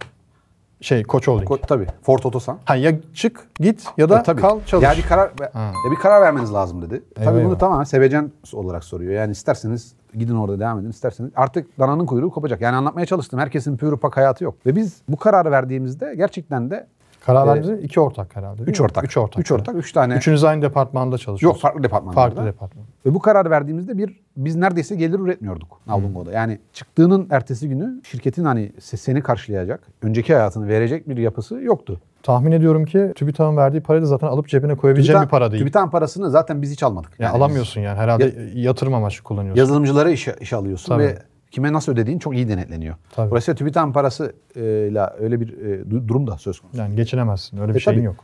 [0.81, 1.49] Şey Koç Holding.
[1.51, 1.87] Ko- tabii.
[2.03, 2.59] Ford Otosan.
[2.65, 4.41] Ha ya çık git ya da E, tabii.
[4.41, 4.85] kal çalış.
[4.85, 5.73] Ya bir karar Ha.
[5.87, 7.03] ya bir karar vermeniz lazım dedi.
[7.15, 7.59] tabii bunu eyvah.
[7.59, 9.13] tamamen sevecen olarak soruyor.
[9.13, 10.91] Yani isterseniz gidin orada devam edin.
[10.91, 12.61] isterseniz artık dananın kuyruğu kopacak.
[12.61, 13.41] Yani anlatmaya çalıştım.
[13.41, 14.55] Herkesin pür pak hayatı yok.
[14.67, 16.87] Ve biz bu kararı verdiğimizde gerçekten de
[17.27, 18.63] Karar Ee, verdiğinizde iki ortak herhalde.
[18.63, 18.85] üç mi?
[18.85, 19.05] ortak.
[19.05, 19.41] Üç ortak.
[19.41, 19.75] Üç ortak.
[19.77, 20.15] Üç tane.
[20.15, 21.63] Üçünüz aynı departmanda Yok çalışıyorsunuz.
[21.63, 22.35] farklı departmanlarda.
[22.35, 22.85] Farklı departman.
[23.07, 26.33] Ve bu kararı verdiğimizde bir biz neredeyse gelir üretmiyorduk Navlungo'da.
[26.33, 32.01] Yani çıktığının ertesi günü şirketin hani se- seni karşılayacak, önceki hayatını verecek bir yapısı yoktu.
[32.23, 35.61] Tahmin ediyorum ki TÜBİTAK'ın verdiği parayı da zaten alıp cebine koyabileceğin bir para değil.
[35.63, 37.11] TÜBİTAK'ın parasını zaten biz hiç almadık.
[37.19, 39.59] yani biz alamıyorsun yani herhalde yatırım amaçlı kullanıyorsun.
[39.61, 41.03] Yazılımcılara işe, işe alıyorsun Tabii.
[41.03, 41.19] ve
[41.55, 42.95] kime nasıl ödediğin çok iyi denetleniyor.
[43.11, 43.31] Tabii.
[43.31, 46.79] Dolayısıyla TÜBİTAK'ın parasıyla öyle bir e, du- durum da söz konusu.
[46.79, 47.59] Yani geçinemezsin.
[47.59, 48.07] Öyle bir E, şeyin tabii.
[48.07, 48.17] yok.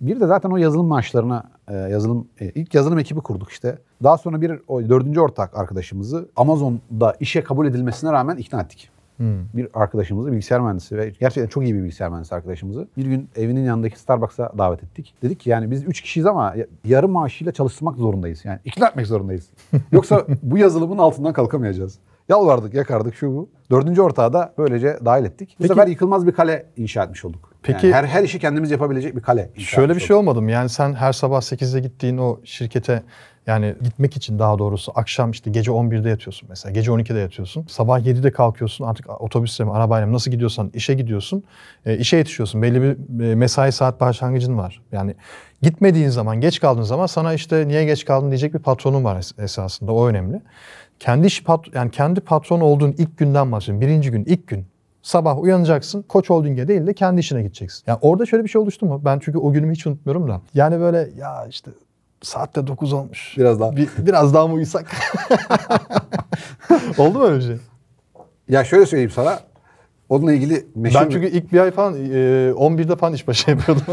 [0.00, 3.78] Bir de zaten o yazılım maaşlarına e, yazılım e, ilk yazılım ekibi kurduk işte.
[4.02, 8.90] Daha sonra bir o dördüncü ortak arkadaşımızı Amazon'da işe kabul edilmesine rağmen ikna ettik.
[9.54, 13.64] Bir arkadaşımızı, bilgisayar mühendisi ve gerçekten çok iyi bir bilgisayar mühendisi arkadaşımızı bir gün evinin
[13.64, 15.14] yanındaki Starbucks'a davet ettik.
[15.22, 18.44] Dedik ki yani biz üç kişiyiz ama ya- yarı maaşıyla çalıştırmak zorundayız.
[18.44, 19.50] Yani ikna etmek zorundayız.
[19.92, 21.98] Yoksa bu yazılımın altından kalkamayacağız.
[22.28, 23.48] Yalvardık, yakardık şu bu.
[23.70, 25.48] Dördüncü ortağı da böylece dahil ettik.
[25.58, 27.52] Bu Peki- sefer yıkılmaz bir kale inşa etmiş olduk.
[27.62, 29.50] Peki- Yani her her işi kendimiz yapabilecek bir kale.
[29.56, 30.50] inşa Şöyle bir etmiş şey olmadı mı?
[30.50, 33.02] Yani sen her sabah 8'de gittiğin o şirkete
[33.46, 36.72] yani gitmek için daha doğrusu akşam işte gece 11'de yatıyorsun mesela.
[36.72, 37.66] Gece 12'de yatıyorsun.
[37.68, 38.84] Sabah 7'de kalkıyorsun.
[38.84, 41.44] Artık otobüsle mi arabayla mı nasıl gidiyorsan işe gidiyorsun.
[41.86, 42.62] E, işe yetişiyorsun.
[42.62, 44.82] Belli bir e, mesai saat başlangıcın var.
[44.92, 45.14] Yani
[45.62, 49.42] gitmediğin zaman, geç kaldığın zaman sana işte niye geç kaldın diyecek bir patronun var es-
[49.42, 49.92] esasında.
[49.92, 50.40] O önemli.
[51.00, 53.80] Kendi iş pat yani kendi patron olduğun ilk günden bahsediyorum.
[53.80, 54.66] Birinci gün, ilk gün.
[55.02, 56.02] Sabah uyanacaksın.
[56.02, 57.84] Koç Holding'e değil de kendi işine gideceksin.
[57.86, 59.02] Yani orada şöyle bir şey oluştu mu?
[59.04, 60.40] Ben çünkü o günümü hiç unutmuyorum da.
[60.54, 61.70] Yani böyle ya işte
[62.22, 63.34] saatte 9 olmuş.
[63.38, 63.76] Biraz daha.
[63.76, 64.86] Bir, biraz daha mı uyusak?
[66.98, 67.56] Oldu mu öyle bir şey?
[68.48, 69.38] Ya şöyle söyleyeyim sana.
[70.08, 71.98] Onunla ilgili meşhur Ben çünkü ilk bir ay falan e,
[72.50, 73.84] 11'de falan işbaşı yapıyordum.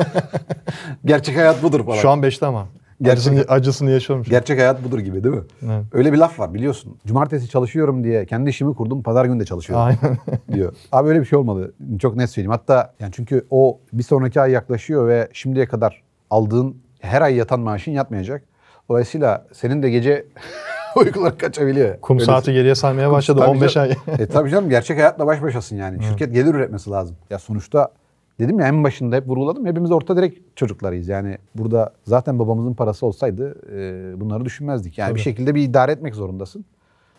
[1.06, 1.98] gerçek hayat budur falan.
[1.98, 2.68] Şu an 5'te ama.
[3.04, 4.24] Gerçek- Acısını, acısını an.
[4.24, 5.42] Gerçek hayat budur gibi değil mi?
[5.64, 5.84] Evet.
[5.92, 6.98] Öyle bir laf var biliyorsun.
[7.08, 9.04] Cumartesi çalışıyorum diye kendi işimi kurdum.
[9.04, 10.18] Pazar günü de çalışıyorum Aynen.
[10.54, 10.74] diyor.
[10.92, 11.74] Abi öyle bir şey olmadı.
[12.00, 12.52] Çok net söyleyeyim.
[12.52, 17.60] Hatta yani çünkü o bir sonraki ay yaklaşıyor ve şimdiye kadar aldığın her ay yatan
[17.60, 18.44] maaşın yatmayacak.
[18.90, 20.26] Dolayısıyla senin de gece
[20.96, 22.00] uykular kaçabiliyor.
[22.02, 23.96] Kum Öyle saati geriye saymaya başladı Tabii 15 canım.
[24.08, 24.16] ay.
[24.24, 26.04] e tabii canım gerçek hayatla baş başasın yani.
[26.04, 27.16] Şirket gelir üretmesi lazım.
[27.30, 27.90] Ya sonuçta
[28.40, 29.66] dedim ya en başında hep vurguladım.
[29.66, 31.08] Hepimiz orta direkt çocuklarıyız.
[31.08, 34.98] Yani burada zaten babamızın parası olsaydı e, bunları düşünmezdik.
[34.98, 36.66] Yani bir şekilde bir idare etmek zorundasın.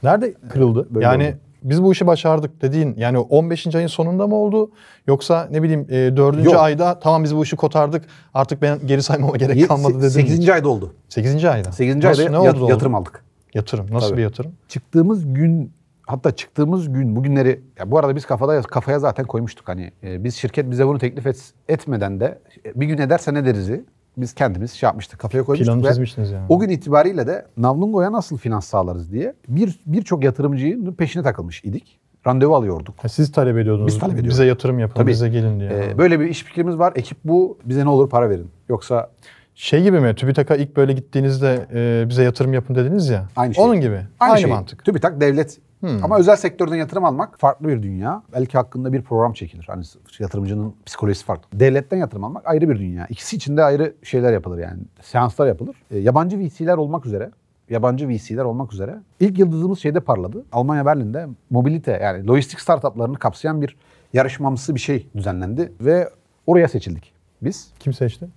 [0.03, 0.87] Nerede kırıldı?
[0.91, 1.37] Böyle yani oldu.
[1.63, 3.75] biz bu işi başardık dediğin yani 15.
[3.75, 4.71] ayın sonunda mı oldu?
[5.07, 6.45] Yoksa ne bileyim e, 4.
[6.45, 6.57] Yok.
[6.57, 10.09] ayda tamam biz bu işi kotardık artık ben geri saymama gerek kalmadı dedin.
[10.09, 10.49] 8.
[10.49, 10.95] ayda oldu.
[11.09, 11.45] 8.
[11.45, 11.73] ayda.
[11.73, 11.97] 8.
[11.97, 12.71] Nasıl, ayda ne yat- oldu?
[12.71, 13.25] yatırım aldık.
[13.55, 13.87] Yatırım.
[13.91, 14.19] Nasıl Tabii.
[14.19, 14.53] bir yatırım?
[14.69, 15.73] Çıktığımız gün
[16.07, 20.35] hatta çıktığımız gün bugünleri ya bu arada biz kafada kafaya zaten koymuştuk hani e, biz
[20.35, 23.85] şirket bize bunu teklif et, etmeden de e, bir gün ederse ne derizi
[24.17, 26.47] biz kendimiz şey yapmıştık kafaya koymuştuk Planı çizmiştiniz yani.
[26.49, 31.99] o gün itibariyle de Navlungo'ya nasıl finans sağlarız diye bir birçok yatırımcının peşine takılmış idik.
[32.27, 32.95] Randevu alıyorduk.
[33.05, 33.87] Ha, siz talep ediyordunuz.
[33.87, 34.31] Biz talep ediyorduk.
[34.31, 35.11] Bize yatırım yapın, Tabii.
[35.11, 35.71] bize gelin diye.
[35.71, 36.93] Ee, böyle bir iş fikrimiz var.
[36.97, 37.59] Ekip bu.
[37.65, 38.51] Bize ne olur para verin.
[38.69, 39.11] Yoksa
[39.55, 40.15] Şey gibi mi?
[40.15, 43.29] TÜBİTAK'a ilk böyle gittiğinizde e, bize yatırım yapın dediniz ya.
[43.37, 43.65] Aynı şey.
[43.65, 44.01] Onun gibi.
[44.21, 44.51] Aynı, şey.
[44.51, 44.85] mantık.
[44.85, 45.59] TÜBİTAK devlet.
[46.03, 48.23] Ama özel sektörden yatırım almak farklı bir dünya.
[48.33, 49.65] Belki hakkında bir program çekilir.
[49.69, 49.85] Hani
[50.19, 51.61] yatırımcının psikolojisi farklı.
[51.61, 53.07] Devletten yatırım almak ayrı bir dünya.
[53.07, 54.81] İkisi için de ayrı şeyler yapılır yani.
[55.03, 55.77] Seanslar yapılır.
[55.91, 57.31] E, yabancı VC'ler olmak üzere
[57.71, 60.45] yabancı VC'ler olmak üzere ilk yıldızımız şeyde parladı.
[60.53, 63.77] Almanya Berlin'de mobilite yani lojistik startuplarını kapsayan bir
[64.13, 66.11] yarışmamsı bir şey düzenlendi ve
[66.47, 67.13] oraya seçildik.
[67.43, 68.29] Biz Kim seçti?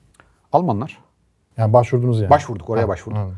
[0.53, 0.97] Almanlar
[1.57, 2.29] Yani başvurdunuz yani.
[2.29, 3.19] başvurduk oraya Ha, başvurduk.
[3.19, 3.38] anladım.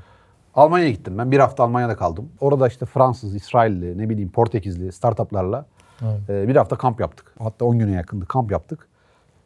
[0.60, 1.32] Almanya'ya gittim ben.
[1.32, 2.30] Bir hafta Almanya'da kaldım.
[2.42, 5.66] Orada işte Fransız, İsrailli, ne bileyim Portekizli startuplarla
[6.02, 6.30] Evet.
[6.30, 7.34] e, bir hafta kamp yaptık.
[7.40, 8.88] Hatta 10 güne yakındı kamp yaptık.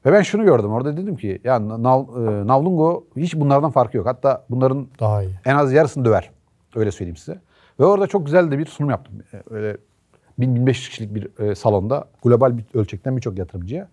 [0.06, 4.08] Ve ben şunu gördüm orada dedim ki ya Nav, e, Navlungo hiç bunlardan farkı yok.
[4.08, 5.32] Hatta bunların Daha iyi.
[5.46, 6.30] en az yarısını döver.
[6.76, 7.40] Öyle söyleyeyim size.
[7.80, 9.16] Ve orada çok güzel de bir sunum yaptım.
[9.34, 9.78] E, Öyle
[10.40, 13.88] 1000-1500 kişilik bir salonda global bir ölçekten birçok yatırımcıya.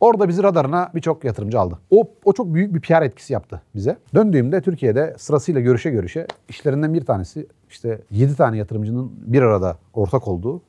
[0.00, 1.78] Orada bizi radarına birçok yatırımcı aldı.
[1.90, 3.96] O, o çok büyük bir PR etkisi yaptı bize.
[4.14, 10.28] Döndüğümde Türkiye'de sırasıyla görüşe görüşe işlerinden bir tanesi işte 7 tane yatırımcının bir arada ortak
[10.28, 10.62] olduğu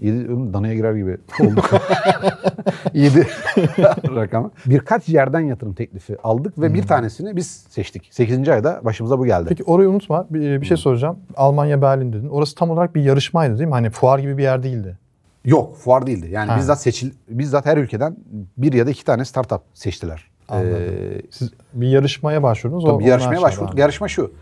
[0.00, 1.60] 7 danaya girer gibi oldu.
[2.94, 3.26] 7
[4.16, 4.50] rakamı.
[4.66, 8.08] Birkaç yerden yatırım teklifi aldık ve bir tanesini biz seçtik.
[8.10, 8.48] 8.
[8.48, 9.46] ayda başımıza bu geldi.
[9.48, 10.26] Peki orayı unutma.
[10.30, 11.18] Bir, bir şey soracağım.
[11.36, 12.28] Almanya Berlin dedin.
[12.28, 13.74] Orası tam olarak bir yarışmaydı değil mi?
[13.74, 14.98] Hani fuar gibi bir yer değildi.
[15.44, 16.28] Yok fuar değildi.
[16.30, 16.56] Yani Ha.
[16.58, 18.16] bizzat seçil bizzat her ülkeden
[18.56, 20.30] bir ya da iki tane startup seçtiler.
[20.48, 20.70] Anladım.
[20.90, 22.84] Ee, Siz bir yarışmaya başvurdunuz.
[22.84, 23.66] o- tabii bir yarışmaya başvurduk.
[23.68, 23.80] çağırdı.
[23.80, 24.32] Yarışma şu.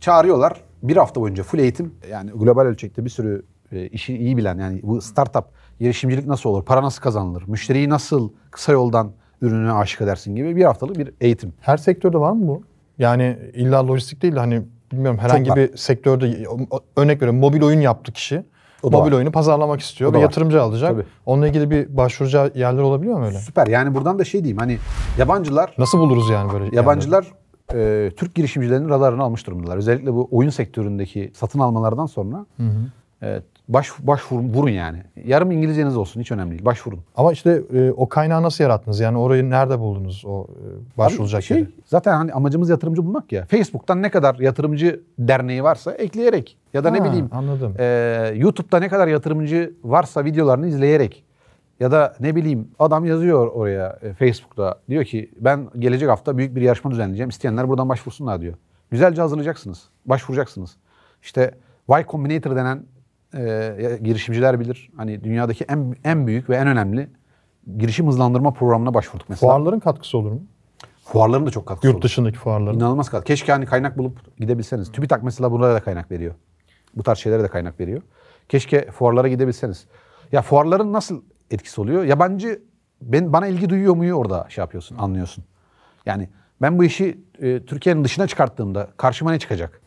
[0.00, 0.60] Çağırıyorlar.
[0.82, 1.94] Bir hafta boyunca full eğitim.
[2.10, 3.42] Yani global ölçekte bir sürü
[3.72, 5.44] e, işi iyi bilen yani bu startup
[5.80, 6.64] girişimcilik nasıl olur?
[6.64, 7.42] Para nasıl kazanılır?
[7.46, 11.52] Müşteriyi nasıl kısa yoldan ürününe aşık edersin gibi bir haftalık bir eğitim.
[11.60, 12.62] Her sektörde var mı bu?
[12.98, 16.46] Yani illa lojistik değil de hani bilmiyorum herhangi bir sektörde
[16.96, 18.44] örnek veriyorum mobil oyun yaptı kişi.
[18.84, 19.16] O da mobil var.
[19.16, 20.22] oyunu pazarlamak istiyor O da ve var.
[20.28, 20.90] yatırımcı alacak.
[20.90, 21.04] Tabii.
[21.26, 23.38] Onunla ilgili bir başvuracağı yerler olabiliyor mu öyle?
[23.38, 23.66] Süper.
[23.66, 24.78] Yani buradan da şey diyeyim hani
[25.18, 26.76] yabancılar Nasıl buluruz yani böyle yerleri?
[26.76, 27.26] Yabancılar
[27.74, 29.76] e, Türk girişimcilerinin radarını almış durumdalar.
[29.76, 32.46] Özellikle bu oyun sektöründeki satın almalardan sonra
[33.22, 35.02] e, baş, başvurun, vurun yani.
[35.24, 36.64] Yarım İngilizceniz olsun hiç önemli değil.
[36.64, 37.00] Başvurun.
[37.16, 39.00] Ama işte e, o kaynağı nasıl yarattınız?
[39.00, 41.68] Yani orayı nerede buldunuz o e, başvurulacak Abi şey, yeri?
[41.86, 43.46] Zaten hani amacımız yatırımcı bulmak ya.
[43.46, 47.74] Facebook'tan ne kadar yatırımcı derneği varsa ekleyerek ya da ne Ha, bileyim Anladım.
[47.78, 51.24] e, YouTube'da ne kadar yatırımcı varsa videolarını izleyerek
[51.80, 56.56] ya da ne bileyim adam yazıyor oraya e, Facebook'ta diyor ki ben gelecek hafta büyük
[56.56, 57.28] bir yarışma düzenleyeceğim.
[57.28, 58.54] İsteyenler buradan başvursunlar diyor.
[58.90, 59.88] Güzelce hazırlayacaksınız.
[60.06, 60.76] Başvuracaksınız.
[61.22, 61.54] İşte
[61.90, 62.82] Y Combinator denen
[63.36, 64.90] e, girişimciler bilir.
[64.96, 67.08] Hani dünyadaki en en büyük ve en önemli
[67.78, 69.52] girişim hızlandırma programına başvurduk mesela.
[69.52, 70.42] Fuarların katkısı olur mu?
[71.04, 72.04] Fuarların da çok katkısı Yurt oldu.
[72.04, 72.76] dışındaki fuarların.
[72.76, 73.24] İnanılmaz katkı.
[73.26, 74.92] Keşke hani kaynak bulup gidebilseniz.
[74.92, 76.34] TÜBİTAK mesela bunlara da kaynak veriyor.
[76.96, 78.02] Bu tarz şeylere de kaynak veriyor.
[78.48, 79.86] Keşke fuarlara gidebilseniz.
[80.32, 82.04] Ya fuarların nasıl etkisi oluyor?
[82.04, 82.62] Yabancı
[83.02, 85.44] ben bana ilgi duyuyor muyu orada şey yapıyorsun, anlıyorsun.
[86.06, 86.28] Yani
[86.62, 89.80] ben bu işi e, Türkiye'nin dışına çıkarttığımda karşıma ne çıkacak?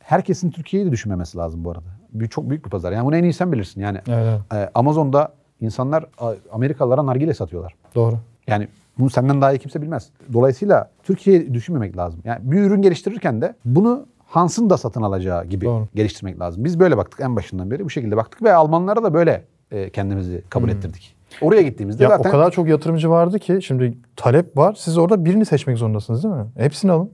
[0.00, 1.99] Herkesin Türkiye'yi de düşünmemesi lazım bu arada.
[2.12, 2.92] Bir, çok büyük bir pazar.
[2.92, 3.80] Yani bunu en iyi sen bilirsin.
[3.80, 4.40] Yani Evet.
[4.54, 6.04] e, Amazon'da insanlar
[6.52, 7.74] Amerikalılara nargile satıyorlar.
[7.94, 8.16] Doğru.
[8.46, 8.68] Yani
[8.98, 10.08] bunu senden daha iyi kimse bilmez.
[10.32, 12.20] Dolayısıyla Türkiye'yi düşünmemek lazım.
[12.24, 15.88] Yani bir ürün geliştirirken de bunu Hans'ın da satın alacağı gibi Doğru.
[15.94, 16.64] geliştirmek lazım.
[16.64, 20.42] Biz böyle baktık en başından beri bu şekilde baktık ve Almanlara da böyle e, kendimizi
[20.50, 21.14] kabul ettirdik.
[21.42, 24.74] Oraya gittiğimizde Ya zaten o kadar çok yatırımcı vardı ki şimdi talep var.
[24.78, 26.44] Siz orada birini seçmek zorundasınız değil mi?
[26.56, 27.10] Hepsini alın.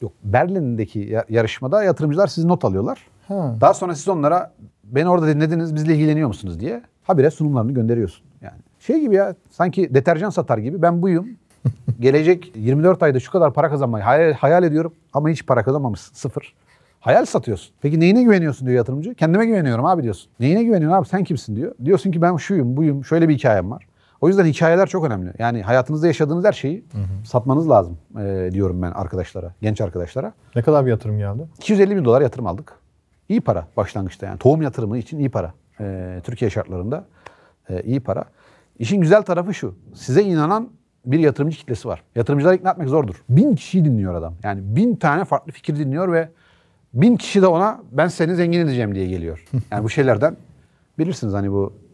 [0.00, 2.98] yok Berlin'deki ya- yarışmada yatırımcılar sizi not alıyorlar.
[3.28, 3.56] Ha.
[3.60, 4.52] Daha sonra siz onlara
[4.84, 8.26] beni orada dinlediniz bizle ilgileniyor musunuz diye habire sunumlarını gönderiyorsun.
[8.40, 11.28] Yani şey gibi ya sanki deterjan satar gibi ben buyum.
[12.00, 16.54] Gelecek 24 ayda şu kadar para kazanmayı hayal, hayal ediyorum ama hiç para kazanmamışsın sıfır.
[17.00, 17.74] Hayal satıyorsun.
[17.80, 19.14] Peki neyine güveniyorsun diyor yatırımcı.
[19.14, 20.30] Kendime güveniyorum abi diyorsun.
[20.40, 21.74] Neyine güveniyorsun abi sen kimsin diyor.
[21.84, 23.86] Diyorsun ki ben şuyum buyum şöyle bir hikayem var.
[24.20, 25.32] O yüzden hikayeler çok önemli.
[25.38, 26.84] Yani hayatınızda yaşadığınız her şeyi
[27.24, 30.32] satmanız lazım e, diyorum ben arkadaşlara, genç arkadaşlara.
[30.56, 31.42] Ne kadar bir yatırım geldi?
[31.58, 32.72] 250 bin dolar yatırım aldık.
[33.28, 34.38] İyi para başlangıçta yani.
[34.38, 35.52] Tohum yatırımı için iyi para.
[35.80, 37.04] Ee, Türkiye şartlarında
[37.68, 38.24] e, iyi para.
[38.78, 39.74] İşin güzel tarafı şu.
[39.94, 40.70] Size inanan
[41.06, 42.02] bir yatırımcı kitlesi var.
[42.14, 43.22] Yatırımcıları ikna etmek zordur.
[43.28, 44.34] Bin kişiyi dinliyor adam.
[44.42, 46.28] Yani bin tane farklı fikir dinliyor ve
[46.94, 49.44] bin kişi de ona ben seni zengin edeceğim diye geliyor.
[49.70, 50.36] Yani bu şeylerden
[50.98, 51.87] bilirsiniz hani bu e,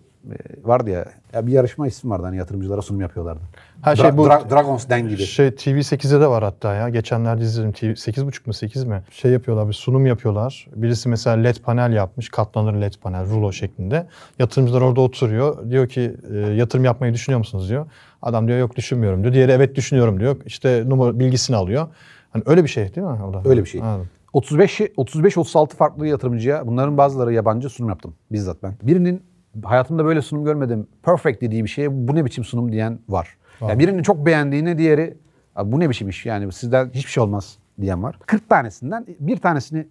[0.64, 3.40] vardı ya, ya bir yarışma isim vardı hani yatırımcılara sunum yapıyorlardı.
[3.82, 5.22] Ha, şey Dra- bu- Dra- Dragons Den gibi.
[5.22, 6.88] Şey TV8'de de var hatta ya.
[6.88, 7.72] Geçenlerde izledim.
[7.72, 9.02] TV 8.5 mu 8 mi?
[9.10, 10.66] Şey yapıyorlar bir sunum yapıyorlar.
[10.76, 12.28] Birisi mesela led panel yapmış.
[12.28, 14.06] Katlanır led panel rulo şeklinde.
[14.38, 15.70] Yatırımcılar orada oturuyor.
[15.70, 17.86] Diyor ki e, yatırım yapmayı düşünüyor musunuz diyor.
[18.22, 19.34] Adam diyor yok düşünmüyorum diyor.
[19.34, 20.36] Diğeri evet düşünüyorum diyor.
[20.46, 21.88] İşte numara bilgisini alıyor.
[22.30, 23.22] Hani öyle bir şey değil mi?
[23.30, 23.48] O da?
[23.48, 23.80] Öyle bir şey.
[23.80, 24.08] Anladım.
[24.32, 28.74] 35 35 36 farklı yatırımcıya bunların bazıları yabancı sunum yaptım bizzat ben.
[28.82, 29.22] Birinin
[29.64, 30.86] hayatımda böyle sunum görmedim.
[31.02, 33.36] Perfect dediği bir şeye bu ne biçim sunum diyen var.
[33.60, 35.16] Yani birinin çok beğendiğine diğeri
[35.56, 38.18] "Abi bu ne biçim iş yani sizden hiçbir şey olmaz diyen var.
[38.26, 39.86] 40 tanesinden bir tanesini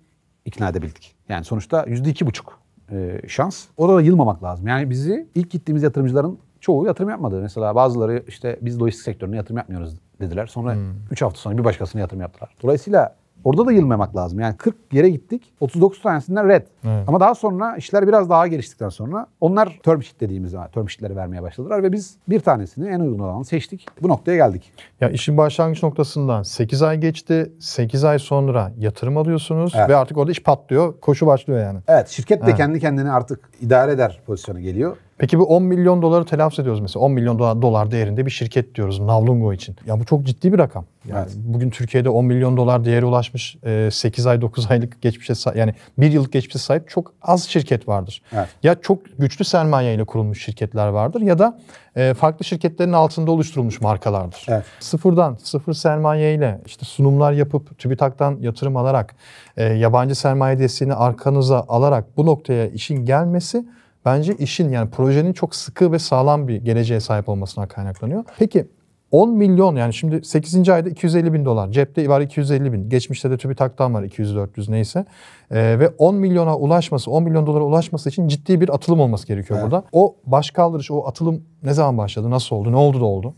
[0.46, 1.16] ikna edebildik.
[1.30, 2.60] Yani sonuçta yüzde iki buçuk
[2.92, 3.66] e, şans.
[3.78, 4.68] Orada da yılmamak lazım.
[4.68, 7.40] Yani bizi ilk gittiğimiz yatırımcıların çoğu yatırım yapmadı.
[7.42, 10.46] Mesela bazıları işte biz lojistik sektörüne yatırım yapmıyoruz dediler.
[10.48, 10.76] Sonra
[11.12, 12.50] 3 hafta sonra bir başkasına yatırım yaptılar.
[12.64, 14.40] Dolayısıyla orada da yılmamak lazım.
[14.40, 15.54] Yani 40 yere gittik.
[15.60, 16.68] 39 tanesinden red.
[16.86, 17.04] Evet.
[17.08, 21.42] Ama daha sonra işler biraz daha geliştikten sonra onlar term sheet dediğimiz term sheetleri vermeye
[21.44, 23.86] başladılar ve biz bir tanesini en uygun olanı seçtik.
[24.02, 24.72] Bu noktaya geldik.
[25.02, 27.52] Ya işin başlangıç noktasından 8 ay geçti.
[27.60, 29.90] 8 ay sonra yatırım alıyorsunuz Evet.
[29.90, 31.00] ve artık orada iş patlıyor.
[31.00, 31.80] Koşu başlıyor yani.
[31.88, 32.58] Evet şirket de Evet.
[32.58, 34.98] kendi kendini artık idare eder pozisyona geliyor.
[35.24, 37.06] Peki bu 10 milyon doları telaffuz ediyoruz mesela.
[37.06, 39.76] 10 milyon dolar, dolar değerinde bir şirket diyoruz Navlungo için.
[39.86, 40.86] Ya bu çok ciddi bir rakam.
[41.08, 41.32] Yani Evet.
[41.38, 46.12] bugün Türkiye'de 10 milyon dolar değeri ulaşmış e, 8 ay 9 aylık geçmişe yani 1
[46.12, 48.22] yıllık geçmişe sahip çok az şirket vardır.
[48.34, 48.48] Evet.
[48.64, 51.60] Ya çok güçlü sermaye ile kurulmuş şirketler vardır ya da
[51.96, 54.46] e, farklı şirketlerin altında oluşturulmuş markalardır.
[54.48, 54.66] Evet.
[54.80, 59.16] Sıfırdan, sıfır sermaye ile işte sunumlar yapıp TÜBİTAK'tan yatırım alarak,
[59.58, 63.66] e, yabancı sermaye desteğini arkanıza alarak bu noktaya işin gelmesi
[64.06, 68.24] bence işin yani projenin çok sıkı ve sağlam bir geleceğe sahip olmasına kaynaklanıyor.
[68.40, 68.68] Peki
[69.12, 70.70] 10 milyon yani şimdi 8.
[70.70, 71.72] ayda 250 bin dolar.
[71.72, 72.90] Cepte var 250 bin.
[72.90, 75.06] Geçmişte de TÜBİTAK'tan var 200-400 neyse.
[75.52, 79.60] Ee, ve 10 milyona ulaşması, 10 milyon dolara ulaşması için ciddi bir atılım olması gerekiyor
[79.60, 79.72] Evet.
[79.72, 79.86] burada.
[79.92, 83.34] O baş kaldırış, o atılım ne zaman başladı, nasıl oldu, ne oldu da oldu?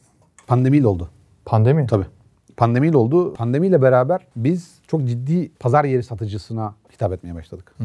[0.48, 1.10] Pandemiyle oldu.
[1.46, 1.88] Pandemi.
[1.88, 2.06] Tabii.
[2.58, 3.34] Pandemiyle oldu.
[3.34, 7.76] Pandemiyle beraber biz çok ciddi pazar yeri satıcısına hitap etmeye başladık.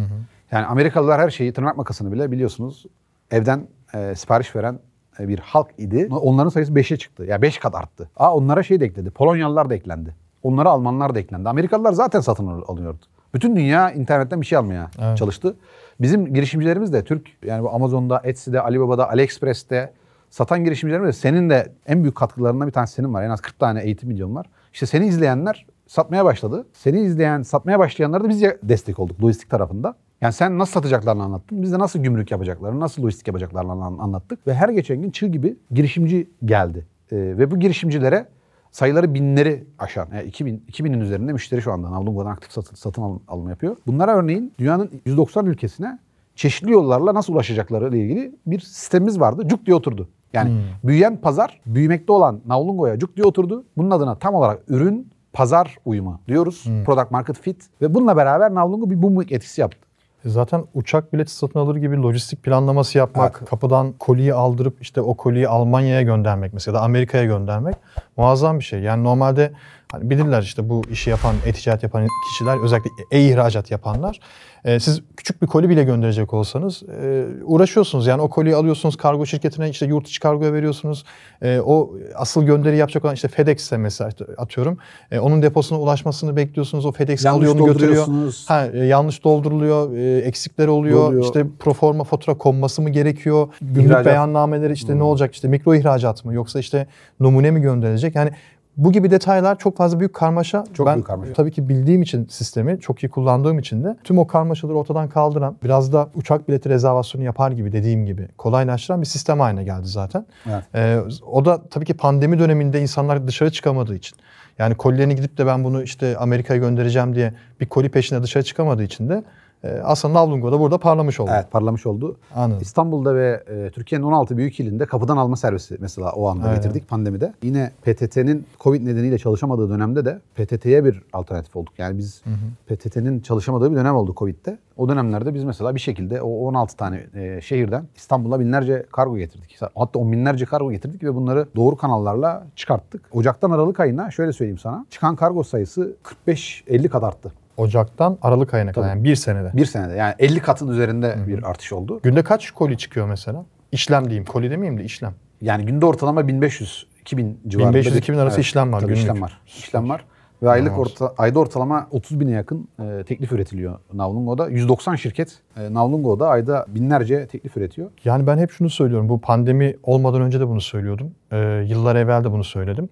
[0.52, 2.86] Yani Amerikalılar her şeyi tırnak makasını bile biliyorsunuz
[3.30, 4.78] evden e, sipariş veren
[5.20, 6.08] e, bir halk idi.
[6.10, 7.24] Onların sayısı 5'e çıktı.
[7.24, 8.10] Ya 5 kat arttı.
[8.16, 9.10] Aa onlara şey de ekledi.
[9.10, 10.14] Polonyalılar da eklendi.
[10.42, 11.48] Onlara Almanlar da eklendi.
[11.48, 12.98] Amerikalılar zaten satın al- alıyordu.
[13.34, 15.18] Bütün dünya internetten bir şey almaya Evet.
[15.18, 15.56] çalıştı.
[16.00, 19.92] Bizim girişimcilerimiz de Türk yani bu Amazon'da, Etsy'de, Alibaba'da, AliExpress'te
[20.30, 23.22] satan girişimcilerimiz de senin de en büyük katkılarından bir tanesi senin var.
[23.22, 24.46] En az 40 tane eğitim videom var.
[24.72, 26.66] İşte seni izleyenler satmaya başladı.
[26.72, 29.94] Seni izleyen, satmaya başlayanlara da biz destek olduk lojistik tarafında.
[30.20, 31.62] Yani sen nasıl satacaklarını anlattın.
[31.62, 34.46] Biz de nasıl gümrük yapacaklarını, nasıl lojistik yapacaklarını an- anlattık.
[34.46, 36.86] Ve her geçen gün çığ gibi girişimci geldi.
[37.12, 38.26] Ee, ve bu girişimcilere
[38.70, 43.18] sayıları binleri aşan, yani 2000, 2000'in üzerinde müşteri şu anda Navlungo'dan aktif satın, satın al-
[43.28, 43.76] alım yapıyor.
[43.86, 45.98] Bunlara örneğin dünyanın 190 ülkesine
[46.34, 49.48] çeşitli yollarla nasıl ulaşacakları ile ilgili bir sistemimiz vardı.
[49.48, 50.08] Cuk diye oturdu.
[50.32, 50.50] Yani
[50.84, 53.64] büyüyen pazar, büyümekte olan Navlungo'ya cuk diye oturdu.
[53.76, 56.64] Bunun adına tam olarak ürün pazar uyumu diyoruz.
[56.84, 57.66] Product market fit.
[57.82, 59.78] Ve bununla beraber Navlungo bir boom etkisi yaptı.
[60.24, 65.48] Zaten uçak bileti satın alır gibi lojistik planlaması yapmak, kapıdan koliyi aldırıp işte o koliyi
[65.48, 67.76] Almanya'ya göndermek mesela da Amerika'ya göndermek
[68.16, 68.80] muazzam bir şey.
[68.80, 69.52] Yani normalde
[69.92, 74.20] hani bilirler işte bu işi yapan, e-ticaret yapan kişiler özellikle e-ihracat yapanlar.
[74.64, 78.06] e, siz küçük bir koli bile gönderecek olsanız e, uğraşıyorsunuz.
[78.06, 81.04] Yani o koliyi alıyorsunuz kargo şirketine işte yurt içi kargoya veriyorsunuz.
[81.42, 84.78] E, o asıl gönderi yapacak olan işte FedEx'e mesela atıyorum.
[85.10, 86.86] E, onun deposuna ulaşmasını bekliyorsunuz.
[86.86, 88.06] O FedEx Yanlış alıyor onu götürüyor.
[88.46, 91.24] Ha, e, yanlış dolduruluyor, e, eksikler oluyor, Oluyor.
[91.24, 94.06] işte proforma fatura konması mı gerekiyor, günlük İhracat.
[94.06, 96.86] beyannameleri işte ne olacak, işte mikro ihracat mı yoksa işte
[97.20, 98.14] numune mi gönderilecek?
[98.14, 98.30] Yani
[98.76, 100.64] bu gibi detaylar çok fazla büyük karmaşa.
[100.74, 101.32] Çok ben büyük karmaşa.
[101.32, 105.56] tabii ki bildiğim için sistemi, çok iyi kullandığım için de tüm o karmaşaları ortadan kaldıran,
[105.64, 110.26] biraz da uçak bileti rezervasyonu yapar gibi dediğim gibi kolaylaştıran bir sistem haline geldi zaten.
[110.50, 110.64] Evet.
[110.74, 114.18] Ee, o da tabii ki pandemi döneminde insanlar dışarı çıkamadığı için.
[114.58, 118.82] Yani kolilerini gidip de ben bunu işte Amerika'ya göndereceğim diye bir koli peşine dışarı çıkamadığı
[118.82, 119.24] için de
[119.68, 121.30] aslında Navlungo da burada parlamış oldu.
[121.34, 122.16] Evet parlamış oldu.
[122.34, 122.62] Anladım.
[122.62, 126.56] İstanbul'da ve e, Türkiye'nin 16 büyük ilinde kapıdan alma servisi mesela o anda Aynen.
[126.56, 127.34] getirdik pandemide.
[127.42, 131.74] Yine PTT'nin Covid nedeniyle çalışamadığı dönemde de PTT'ye bir alternatif olduk.
[131.78, 132.22] Yani biz
[132.66, 134.58] PTT'nin çalışamadığı bir dönem oldu Covid'de.
[134.76, 139.58] O dönemlerde biz mesela bir şekilde o 16 tane e, şehirden İstanbul'a binlerce kargo getirdik.
[139.74, 143.02] Hatta on binlerce kargo getirdik ve bunları doğru kanallarla çıkarttık.
[143.12, 144.86] Ocaktan Aralık ayına şöyle söyleyeyim sana.
[144.90, 145.96] Çıkan kargo sayısı
[146.26, 147.32] 45-50 kat arttı.
[147.56, 148.96] Ocaktan Aralık ayına kadar Tabii.
[148.98, 149.50] yani bir senede.
[149.54, 152.00] Bir senede yani 50 katın üzerinde bir artış oldu.
[152.02, 153.44] Günde kaç koli çıkıyor mesela?
[153.72, 154.24] İşlem diyeyim.
[154.24, 155.14] Koli demeyeyim de işlem.
[155.40, 157.78] Yani günde ortalama 1500 2000 civarında.
[157.78, 159.02] 1500-2000 arası işlem var Tabii günlük.
[159.02, 159.40] işlem var.
[159.46, 160.04] İşlem var.
[160.42, 164.48] Ve aylık orta, ayda ortalama 30 bine yakın e, teklif üretiliyor Navlungo'da.
[164.48, 167.90] 190 şirket e, Navlungo'da ayda binlerce teklif üretiyor.
[168.04, 169.08] Yani ben hep şunu söylüyorum.
[169.08, 171.10] Bu pandemi olmadan önce de bunu söylüyordum.
[171.32, 171.36] Ee,
[171.66, 172.88] yıllar evvel de bunu söyledim.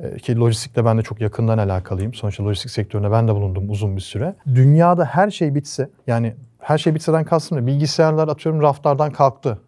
[0.00, 2.14] Ee, ki lojistikle ben de çok yakından alakalıyım.
[2.14, 4.34] Sonuçta lojistik sektöründe ben de bulundum uzun bir süre.
[4.46, 9.58] Dünyada her şey bitse, yani her şey bitseden kastım da bilgisayarlar atıyorum raflardan kalktı.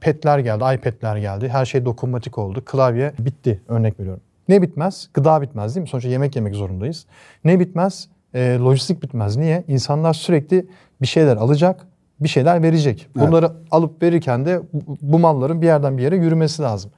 [0.00, 1.48] Petler geldi, iPad'ler geldi.
[1.48, 2.62] Her şey dokunmatik oldu.
[2.64, 4.22] Klavye bitti örnek veriyorum.
[4.48, 5.10] Ne bitmez?
[5.14, 5.88] Gıda bitmez değil mi?
[5.88, 7.06] Sonuçta yemek yemek zorundayız.
[7.44, 8.08] Ne bitmez?
[8.34, 9.36] Ee, lojistik bitmez.
[9.36, 9.64] Niye?
[9.68, 10.66] İnsanlar sürekli
[11.02, 11.86] bir şeyler alacak,
[12.20, 13.08] bir şeyler verecek.
[13.16, 13.28] Evet.
[13.28, 14.60] Bunları alıp verirken de
[15.02, 16.90] bu malların bir yerden bir yere yürümesi lazım.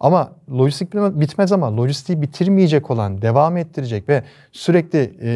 [0.00, 4.22] Ama lojistik bitme- bitmez ama lojistiği bitirmeyecek olan, devam ettirecek ve
[4.52, 5.28] sürekli e,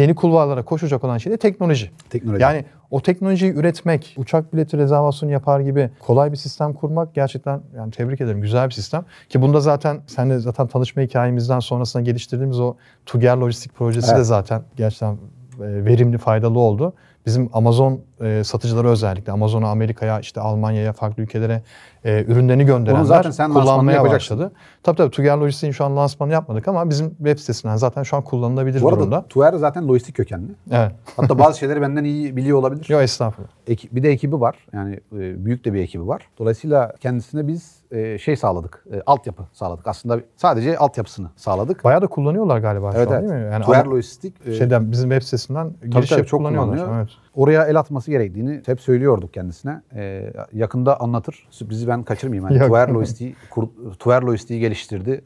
[0.00, 1.90] yeni kulvarlara koşacak olan şey de teknoloji.
[2.10, 2.42] Teknoloji.
[2.42, 7.90] Yani o teknolojiyi üretmek, uçak bileti rezervasyonu yapar gibi kolay bir sistem kurmak gerçekten yani
[7.90, 9.04] tebrik ederim güzel bir sistem.
[9.28, 12.74] Ki bunda zaten seninle zaten tanışma hikayemizden sonrasında geliştirdiğimiz o
[13.06, 14.26] Tuger Lojistik projesi de Evet.
[14.26, 15.18] zaten gerçekten e,
[15.84, 16.92] verimli, faydalı oldu.
[17.26, 21.62] Bizim Amazon e, satıcıları özellikle Amazon'a, Amerika'ya, işte Almanya'ya, farklı ülkelere
[22.04, 24.52] e, ürünlerini gönderenler zaten sen kullanmaya başladı.
[24.82, 28.24] Tabii tabii Tuger Lojistik'in şu an lansmanı yapmadık ama bizim web sitesinden zaten şu an
[28.24, 29.24] kullanılabilir Bu arada durumda.
[29.28, 30.48] Tuer zaten lojistik kökenli.
[30.70, 30.92] Evet.
[31.16, 32.86] Hatta bazı şeyleri benden iyi biliyor olabilir.
[32.88, 33.50] Yok estağfurullah.
[33.66, 34.56] Eki- bir de ekibi var.
[34.72, 36.22] Yani e, büyük de bir ekibi var.
[36.38, 38.84] Dolayısıyla kendisine biz e, şey sağladık.
[38.92, 39.86] e, altyapı sağladık.
[39.86, 41.84] Aslında sadece altyapısını sağladık.
[41.84, 43.30] Bayağı da kullanıyorlar galiba Evet şu an evet.
[43.30, 43.52] değil mi?
[43.52, 46.74] Yani Tuer Lojistik e, şeyden bizim web sitesinden Tabii giriş tabii çok kullanıyorlar.
[46.76, 46.98] kullanılıyor.
[47.00, 47.08] Evet.
[47.34, 49.82] Oraya el atması gerektiğini hep söylüyorduk kendisine.
[49.94, 51.46] Ee, yakında anlatır.
[51.50, 52.50] Sürprizi ben kaçırmayayım.
[52.60, 52.68] Yani.
[52.68, 53.68] Tuer Lojistiği, kur,
[53.98, 55.22] Tuer Lojistiği geliştirdi.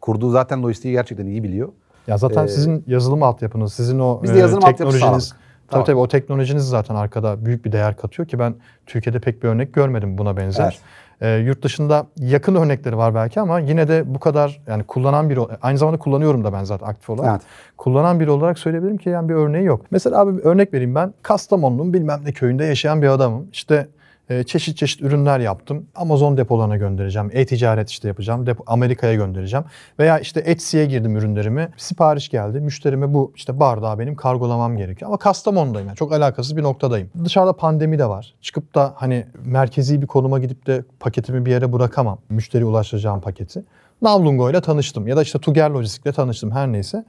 [0.00, 1.68] Kurduğu zaten lojistiği gerçekten iyi biliyor.
[2.06, 5.34] Ya zaten Ee, sizin yazılım altyapınız, sizin o Biz de yazılım altyapısı teknolojiniz,
[5.70, 8.54] tabii tabii o teknolojiniz zaten arkada büyük bir değer katıyor ki ben
[8.86, 10.78] Türkiye'de pek bir örnek görmedim buna benzer.
[11.22, 15.40] Ee, yurt dışında yakın örnekleri var belki ama yine de bu kadar yani kullanan biri
[15.62, 17.30] aynı zamanda kullanıyorum da ben zaten aktif olarak.
[17.30, 17.42] Evet.
[17.76, 19.80] Kullanan biri olarak söyleyebilirim ki yani bir örneği yok.
[19.90, 23.48] Mesela abi örnek vereyim ben Kastamonu'nun bilmem ne köyünde yaşayan bir adamım.
[23.52, 23.88] İşte
[24.32, 25.86] e, çeşit çeşit ürünler yaptım.
[25.94, 27.30] Amazon depolarına göndereceğim.
[27.32, 28.46] E-ticaret işte yapacağım.
[28.46, 29.64] Depo, Amerika'ya göndereceğim.
[29.98, 31.68] Veya işte Etsy'ye girdim ürünlerimi.
[31.76, 32.60] Sipariş geldi.
[32.60, 35.08] Müşterime bu işte bardağı benim kargolamam gerekiyor.
[35.08, 35.96] Ama Kastamonu'dayım yani.
[35.96, 37.10] Çok alakasız bir noktadayım.
[37.24, 38.34] Dışarıda pandemi de var.
[38.40, 42.18] Çıkıp da hani merkezi bir konuma gidip de paketimi bir yere bırakamam.
[42.28, 43.64] Müşteriye ulaştıracağım paketi.
[44.02, 45.06] Navlungo ile tanıştım.
[45.08, 47.04] Ya da işte Tuger Lojistik'le tanıştım her neyse.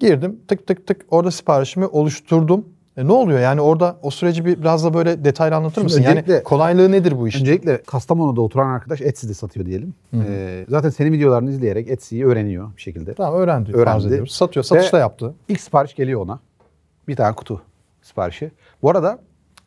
[0.00, 2.64] Girdim tık tık tık orada siparişimi oluşturdum.
[2.98, 6.02] E ne oluyor yani orada o süreci bir biraz da böyle detaylı anlatır mısın?
[6.02, 7.40] Yani kolaylığı nedir bu işin?
[7.40, 9.94] Öncelikle Kastamonu'da oturan arkadaş Etsy'de satıyor diyelim.
[10.14, 13.14] Ee, zaten senin videolarını izleyerek Etsy'yi öğreniyor bir şekilde.
[13.14, 14.24] Tamam öğrendi, Öğrendi.
[14.28, 15.34] Satıyor, satışta Ve- yaptı.
[15.48, 16.40] İlk sipariş geliyor ona.
[17.08, 17.62] Bir tane kutu
[18.02, 18.50] siparişi.
[18.82, 19.18] Bu arada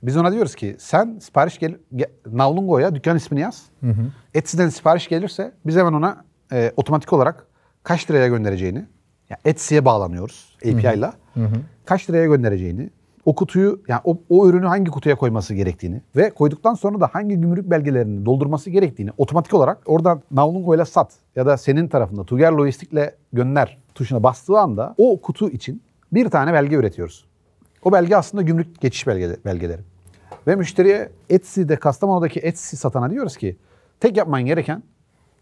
[0.03, 3.63] biz ona diyoruz ki sen sipariş gel ge- Navlungo'ya dükkan ismini yaz.
[4.34, 7.45] Etsy'den sipariş gelirse biz hemen ona e, otomatik olarak
[7.84, 8.86] kaç liraya göndereceğini,
[9.29, 11.11] yani Etsy'ye bağlanıyoruz API ile.
[11.86, 12.89] Kaç liraya göndereceğini,
[13.26, 17.36] o kutuyu yani o, o ürünü hangi kutuya koyması gerektiğini ve koyduktan sonra da hangi
[17.36, 22.51] gümrük belgelerini doldurması gerektiğini otomatik olarak oradan Navlungo ile sat ya da senin tarafında Tuger
[22.51, 27.26] Lojistik'le gönder tuşuna bastığı anda o kutu için bir tane belge üretiyoruz.
[27.84, 29.45] O belge aslında gümrük geçiş belgeleri.
[29.45, 29.82] belgeleri.
[30.47, 33.57] Ve müşteriye Etsy'de, Kastamonu'daki Etsy satana diyoruz ki
[33.99, 34.84] tek yapman gereken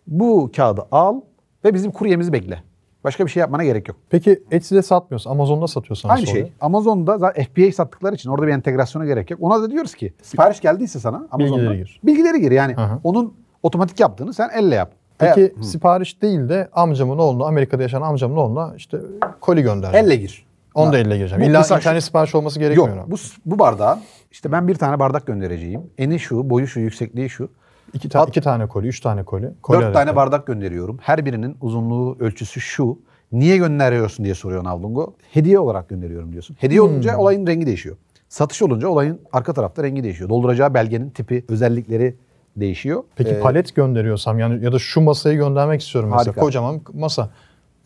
[0.07, 1.21] bu kağıdı al
[1.65, 2.63] ve bizim kuryemizi bekle.
[3.03, 3.97] Başka bir şey yapmana gerek yok.
[4.09, 5.29] Peki Etsy'de satmıyorsun.
[5.29, 6.51] Amazon'da satıyorsan Aynı nasıl şey.
[6.61, 9.41] Amazon'da zaten FBA sattıkları için orada bir entegrasyona gerek yok.
[9.43, 11.99] Ona da diyoruz ki sipariş geldiyse sana Amazon'da Bilgileri gir.
[12.03, 12.51] Bilgileri gir.
[12.51, 12.99] Yani hı.
[13.03, 13.33] onun
[13.63, 14.91] otomatik yaptığını sen elle yap.
[15.17, 18.97] Peki Eğer- sipariş değil de amcamın oğluna, Amerika'da yaşayan amcamın oğluna işte
[19.41, 20.05] koli göndereceğim.
[20.05, 20.45] elle gir.
[20.73, 21.43] Onu da elle gireceğim.
[21.43, 22.95] Bu İlla internet şu- sipariş olması gerekmiyor.
[22.95, 23.11] Yok abi.
[23.11, 23.99] bu, bu bardağa
[24.31, 25.81] işte ben bir tane bardak göndereceğim.
[25.97, 27.49] Eni şu, boyu şu, yüksekliği şu.
[27.93, 29.49] İki, ta- iki tane koli, üç tane koli.
[29.61, 30.97] koli Dört tane bardak gönderiyorum.
[31.01, 32.99] Her birinin uzunluğu, ölçüsü şu.
[33.31, 35.13] Niye gönderiyorsun diye soruyor Navlungo.
[35.31, 36.55] Hediye olarak gönderiyorum diyorsun.
[36.59, 37.19] Hediye olunca Hmm.
[37.19, 37.97] olayın rengi değişiyor.
[38.29, 40.29] Satış olunca olayın arka tarafta rengi değişiyor.
[40.29, 42.15] Dolduracağı belgenin tipi, özellikleri
[42.57, 43.03] değişiyor.
[43.15, 46.27] Peki Ee, palet gönderiyorsam yani ya da şu masayı göndermek istiyorum mesela.
[46.27, 46.41] Harika.
[46.41, 47.29] Kocaman masa.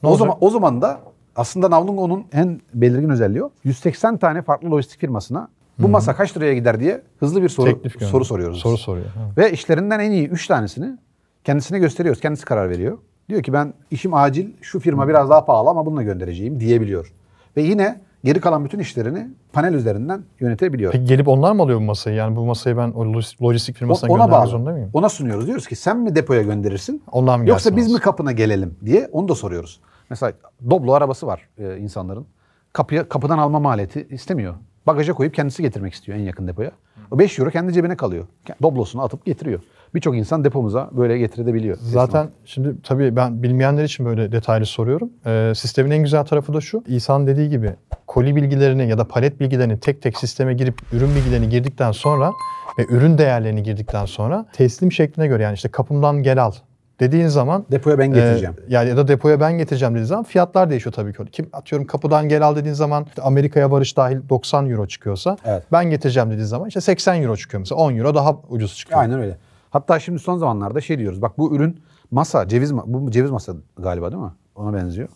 [0.03, 0.19] Ne o olacak?
[0.19, 0.99] zaman o zaman da
[1.35, 3.49] aslında Navlungo'nun en belirgin özelliği o.
[3.63, 5.47] 180 tane farklı lojistik firmasına
[5.79, 8.59] bu masa kaç liraya gider diye hızlı bir soru gönder- soru soruyoruz.
[8.59, 9.05] Soru soruyor.
[9.05, 9.21] Ha.
[9.37, 10.97] Ve işlerinden en iyi 3 tanesini
[11.43, 12.21] kendisine gösteriyoruz.
[12.21, 12.97] Kendisi karar veriyor.
[13.29, 17.13] Diyor ki ben işim acil şu firma biraz daha pahalı ama bununla göndereceğim diyebiliyor.
[17.57, 20.91] Ve yine geri kalan bütün işlerini panel üzerinden yönetebiliyor.
[20.91, 22.15] Peki gelip onlar mı alıyor bu masayı?
[22.15, 24.49] Yani bu masayı ben o lojistik- lojistik O- firmasına ona göndermek bağlı.
[24.51, 24.89] zorunda mıyım?
[24.93, 25.47] Ona sunuyoruz.
[25.47, 27.03] Diyoruz ki sen mi depoya gönderirsin?
[27.11, 29.79] Ondan mı Yoksa biz mi kapına gelelim diye onu da soruyoruz.
[30.09, 30.33] Mesela
[30.69, 32.25] Doblo arabası var e, insanların.
[32.73, 34.53] Kapıya kapıdan alma maliyeti istemiyor.
[34.87, 36.71] Bagaja koyup kendisi getirmek istiyor en yakın depoya.
[37.11, 38.27] O 5 euro kendi cebine kalıyor.
[38.61, 39.59] Doblosunu atıp getiriyor.
[39.95, 41.77] Birçok insan depomuza böyle getirebiliyor.
[41.81, 45.09] Zaten şimdi tabii ben bilmeyenler için böyle detaylı soruyorum.
[45.25, 46.83] Ee, sistemin en güzel tarafı da şu.
[46.87, 47.75] İhsan dediği gibi
[48.07, 52.31] koli bilgilerini ya da palet bilgilerini tek tek sisteme girip ürün bilgilerini girdikten sonra
[52.79, 56.51] ve ürün değerlerini girdikten sonra teslim şekline göre yani işte kapımdan gel al
[56.99, 58.55] dediğin zaman Depoya ben getireceğim.
[58.59, 61.23] e, yani ya da depoya ben getireceğim dediğin zaman fiyatlar değişiyor tabii ki.
[61.31, 65.63] Kim atıyorum kapıdan gel al dediğin zaman işte Amerika'ya varış dahil 90 euro çıkıyorsa Evet.
[65.71, 68.99] ben getireceğim dediğin zaman işte 80 euro çıkıyor mesela 10 euro daha ucuz çıkıyor.
[69.01, 69.37] Aynen öyle.
[69.69, 71.21] Hatta şimdi son zamanlarda şey diyoruz.
[71.21, 71.79] Bak bu ürün
[72.11, 74.31] masa, ceviz bu ceviz masa galiba değil mi?
[74.55, 75.09] Ona benziyor.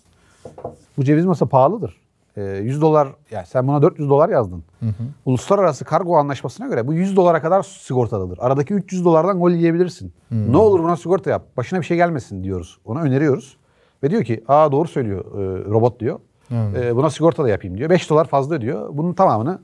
[0.98, 1.98] Bu ceviz masa pahalıdır.
[2.38, 4.64] Ee, 100 dolar, yani sen buna 400 dolar yazdın.
[5.26, 8.38] Uluslararası kargo anlaşmasına göre bu 100 dolara kadar sigortalıdır.
[8.42, 10.14] Aradaki 300 dolardan gol yiyebilirsin.
[10.32, 11.44] Ne olur buna sigorta yap.
[11.58, 12.78] Başına bir şey gelmesin diyoruz.
[12.86, 13.58] Ona öneriyoruz.
[14.04, 16.20] Ve diyor ki, aa doğru söylüyor e, robot diyor.
[16.52, 17.90] E, buna sigorta da yapayım diyor.
[17.90, 18.90] 5 dolar fazla ödüyor.
[18.94, 19.62] Bunun tamamını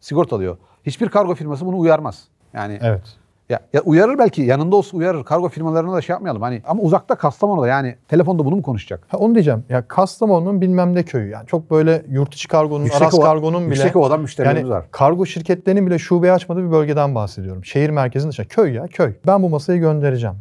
[0.00, 0.56] sigortalıyor.
[0.86, 2.28] Hiçbir kargo firması bunu uyarmaz.
[2.54, 3.16] Yani Evet.
[3.48, 5.24] Ya, ya uyarır belki yanında olsa uyarır.
[5.24, 6.42] Kargo firmalarına da şey yapmayalım.
[6.42, 9.04] Hani ama uzakta Kastamonu'da yani telefonda bunu mu konuşacak?
[9.08, 9.64] Ha onu diyeceğim.
[9.68, 11.30] Ya Kastamonu'nun bilmem ne köyü.
[11.30, 13.74] Yani çok böyle yurt içi kargonun, Aras ova- kargonun bile.
[13.74, 14.84] Yüksekova'dan müşterilerimiz yani var.
[14.90, 17.64] kargo şirketlerinin bile şube açmadığı bir bölgeden bahsediyorum.
[17.64, 18.48] Şehir merkezinde dışında.
[18.48, 19.12] Köy ya köy.
[19.26, 20.36] Ben bu masayı göndereceğim.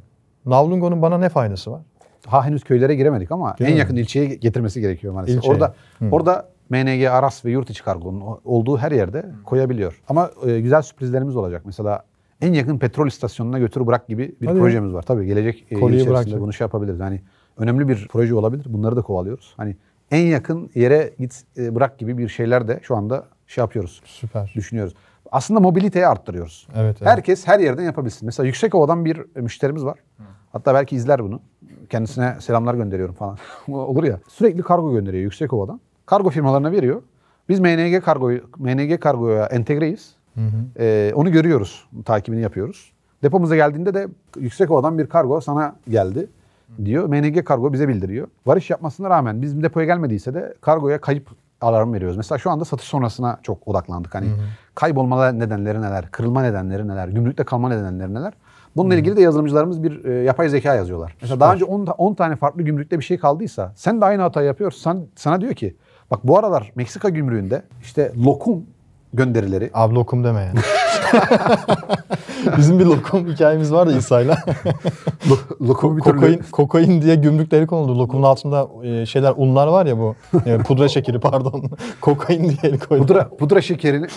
[0.45, 1.81] Navlungo'nun bana ne faydası var?
[2.27, 3.79] Ha henüz köylere giremedik ama en mi?
[3.79, 5.37] yakın ilçeye getirmesi gerekiyor maalesef.
[5.37, 5.53] İlçeye.
[5.53, 5.73] Orada
[6.11, 10.01] orada MNG, Aras ve yurt içi kargonun olduğu her yerde koyabiliyor.
[10.09, 11.61] Ama e, güzel sürprizlerimiz olacak.
[11.65, 12.03] Mesela
[12.41, 14.63] en yakın petrol istasyonuna götür bırak gibi bir Hadi ya.
[14.63, 15.01] projemiz var.
[15.01, 16.41] Tabii gelecek e, yıl Kolyeyi içerisinde bırakacak.
[16.41, 16.99] bunu şey yapabiliriz.
[16.99, 17.21] Yani
[17.57, 18.65] önemli bir proje olabilir.
[18.69, 19.53] Bunları da kovalıyoruz.
[19.57, 19.75] Hani
[20.11, 24.01] en yakın yere git e, bırak gibi bir şeyler de şu anda şey yapıyoruz.
[24.05, 24.51] Süper.
[24.55, 24.93] düşünüyoruz.
[25.31, 26.67] Aslında mobiliteyi arttırıyoruz.
[26.75, 27.11] Evet, evet.
[27.11, 28.25] Herkes her yerden yapabilsin.
[28.25, 29.99] Mesela Yüksekova'dan bir müşterimiz var.
[30.51, 31.39] Hatta belki izler bunu.
[31.89, 33.37] Kendisine selamlar gönderiyorum falan.
[33.67, 34.19] Olur ya.
[34.27, 35.79] Sürekli kargo gönderiyor Yüksekova'dan.
[36.05, 37.01] Kargo firmalarına veriyor.
[37.49, 40.14] Biz MNG kargoyu MNG kargoya entegreyiz.
[40.79, 41.85] Ee, onu görüyoruz.
[42.05, 42.91] Takibini yapıyoruz.
[43.23, 44.07] Depomuza geldiğinde de
[44.39, 46.27] Yüksekova'dan bir kargo sana geldi
[46.85, 47.07] diyor.
[47.09, 48.27] MNG kargo bize bildiriyor.
[48.45, 51.29] Varış yapmasına rağmen bizim depoya gelmediyse de kargoya kayıp
[51.61, 52.17] alarm veriyoruz.
[52.17, 54.15] Mesela şu anda satış sonrasına çok odaklandık.
[54.15, 54.27] Hani
[54.75, 58.33] kaybolma nedenleri neler, kırılma nedenleri neler, gümrükte kalma nedenleri neler.
[58.75, 61.15] Bununla ilgili de yazılımcılarımız bir e, yapay zeka yazıyorlar.
[61.21, 64.21] Mesela daha önce 10, ta- 10 tane farklı gümrükte bir şey kaldıysa sen de aynı
[64.21, 64.81] hatayı yapıyorsun.
[64.81, 65.75] Sen, sana diyor ki
[66.11, 68.63] bak bu aralar Meksika gümrüğünde işte lokum
[69.15, 70.59] gönderileri Abi lokum deme yani.
[72.57, 74.37] Bizim bir lokum hikayemiz var da İsa'yla.
[75.61, 77.99] lokum kokain, kokain diye gümrükleri konuldu.
[77.99, 80.15] Lokumun altında e, şeyler unlar var ya bu.
[80.45, 81.63] E, pudra şekeri pardon.
[82.01, 83.01] kokain diye el koydu.
[83.01, 84.07] pudra pudra şekerini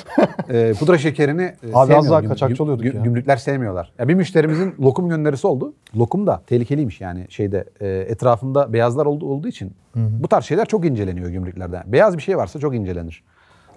[0.48, 2.12] e, pudra şekerini e, az sevmiyor.
[2.12, 3.02] daha kaçakçı oluyorduk güm- ya.
[3.02, 3.92] Gümrükler sevmiyorlar.
[3.98, 5.74] Ya bir müşterimizin lokum gönderisi oldu.
[5.96, 10.84] Lokum da tehlikeliymiş yani şeyde e, etrafında beyazlar olduğu, olduğu için bu tarz şeyler çok
[10.84, 11.82] inceleniyor gümrüklerde.
[11.86, 13.22] Beyaz bir şey varsa çok incelenir.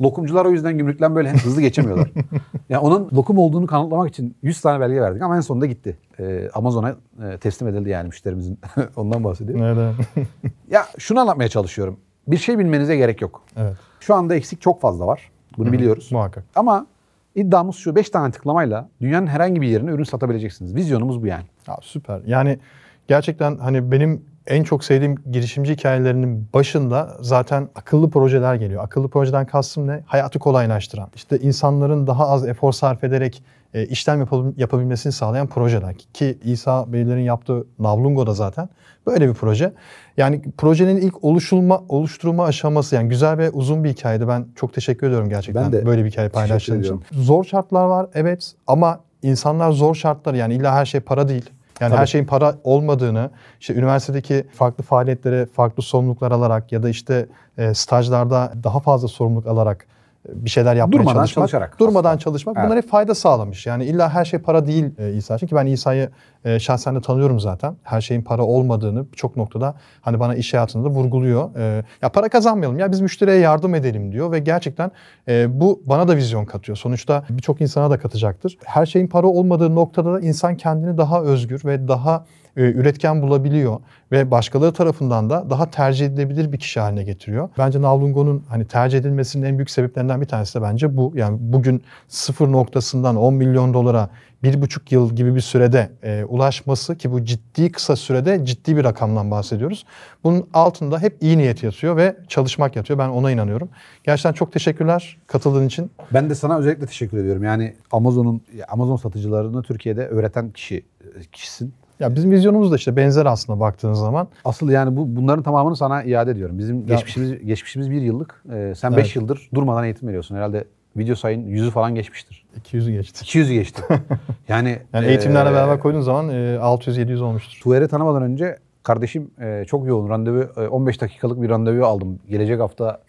[0.02, 2.12] Lokumcular o yüzden gümrükten böyle hızlı geçemiyorlar.
[2.70, 5.98] yani onun lokum olduğunu kanıtlamak için 100 tane belge verdik ama en sonunda gitti.
[6.20, 6.96] E, Amazon'a
[7.30, 8.60] e, teslim edildi yani müşterimizin.
[8.96, 9.60] Ondan bahsediyor.
[9.60, 10.28] Evet.
[10.70, 12.00] Ya şunu anlatmaya çalışıyorum.
[12.28, 13.44] Bir şey bilmenize gerek yok.
[13.58, 13.76] evet.
[14.00, 15.32] Şu anda eksik çok fazla var.
[15.58, 16.10] Bunu biliyoruz.
[16.12, 16.44] Muhakkak.
[16.56, 16.88] Ama
[17.36, 20.76] iddiamız şu 5 tane tıklamayla dünyanın herhangi bir yerine ürün satabileceksiniz.
[20.76, 21.46] Vizyonumuz bu yani.
[21.68, 22.22] Ya süper.
[22.26, 22.60] Yani
[23.08, 28.84] gerçekten hani benim en çok sevdiğim girişimci hikayelerinin başında zaten akıllı projeler geliyor.
[28.84, 30.04] Akıllı projeden kastım ne?
[30.06, 31.10] Hayatı kolaylaştıran.
[31.16, 33.44] İşte insanların daha az efor sarf ederek
[33.74, 35.96] e, işlem yapabil- yapabilmesini sağlayan projeler.
[36.14, 38.70] Ki İsa Beylerin yaptığı Navlungo da zaten
[39.08, 39.74] böyle bir proje.
[40.18, 44.28] Yani projenin ilk oluşulma, oluşturulma aşaması yani güzel ve uzun bir hikayeydi.
[44.28, 47.02] Ben çok teşekkür ediyorum gerçekten Ben de böyle bir hikaye paylaştığın için.
[47.12, 51.50] Zor şartlar var evet ama insanlar zor şartlar yani illa her şey para değil.
[51.80, 52.02] Yani Tabii.
[52.02, 57.26] her şeyin para olmadığını, işte üniversitedeki farklı faaliyetlere farklı sorumluluklar alarak ya da işte
[57.58, 59.88] e, stajlarda daha fazla sorumluluk alarak
[60.30, 61.34] bir şeyler yapmaya Durmadan çalışmak.
[61.50, 62.20] çalışarak Durmadan aslında.
[62.20, 62.58] çalışmak.
[62.58, 62.66] Evet.
[62.66, 63.66] Bunlar hep fayda sağlamış.
[63.66, 66.10] Yani illa her şey para değil e, İsa için ki ben İsa'yı
[66.46, 67.76] e, şahsen de tanıyorum zaten.
[67.84, 71.56] Her şeyin para olmadığını çok noktada hani bana iş hayatında da vurguluyor.
[71.56, 74.92] E, ya para kazanmayalım ya biz müşteriye yardım edelim diyor ve gerçekten
[75.28, 76.78] e, bu bana da vizyon katıyor.
[76.78, 78.58] Sonuçta birçok insana da katacaktır.
[78.64, 83.80] Her şeyin para olmadığı noktada da insan kendini daha özgür ve daha üretken bulabiliyor
[84.12, 87.50] ve başkaları tarafından da daha tercih edilebilir bir kişi haline getiriyor.
[87.58, 91.14] Bence Navlungo'nun hani tercih edilmesinin en büyük sebeplerinden bir tanesi de bence bu.
[91.16, 94.10] Yani bugün sıfır noktasından 10 milyon dolara
[94.44, 98.84] bir buçuk yıl gibi bir sürede e, ulaşması ki bu ciddi kısa sürede ciddi bir
[98.84, 99.86] rakamdan bahsediyoruz.
[100.24, 103.00] Bunun altında hep iyi niyet yatıyor ve çalışmak yatıyor.
[103.00, 103.70] Ben ona inanıyorum.
[104.04, 105.92] Gerçekten çok teşekkürler katıldığın için.
[106.14, 107.44] Ben de sana özellikle teşekkür ediyorum.
[107.44, 110.86] Yani Amazon'un Amazon satıcılarını Türkiye'de öğreten kişi
[111.32, 111.74] kişisin.
[112.02, 114.28] Ya bizim vizyonumuz da işte benzer aslında baktığın zaman.
[114.46, 116.60] Asıl yani bu bunların tamamını sana iade ediyorum.
[116.60, 118.44] Bizim geçmişimiz geçmişimiz bir yıllık.
[118.54, 119.16] Ee, sen 5 Evet.
[119.16, 120.36] yıldır durmadan eğitim veriyorsun.
[120.36, 120.66] Herhalde
[120.98, 122.46] video sayın yüzü falan geçmiştir.
[122.64, 123.26] 200'ü geçti.
[123.26, 123.82] 200'ü geçti.
[124.48, 127.60] yani Yani eğitimlerle ee, beraber koyduğun zaman e, 600-700 olmuştur.
[127.64, 132.20] Tuğer'i tanımadan önce kardeşim e, çok yoğun randevu e, 15 dakikalık bir randevu aldım.
[132.30, 133.02] Gelecek hafta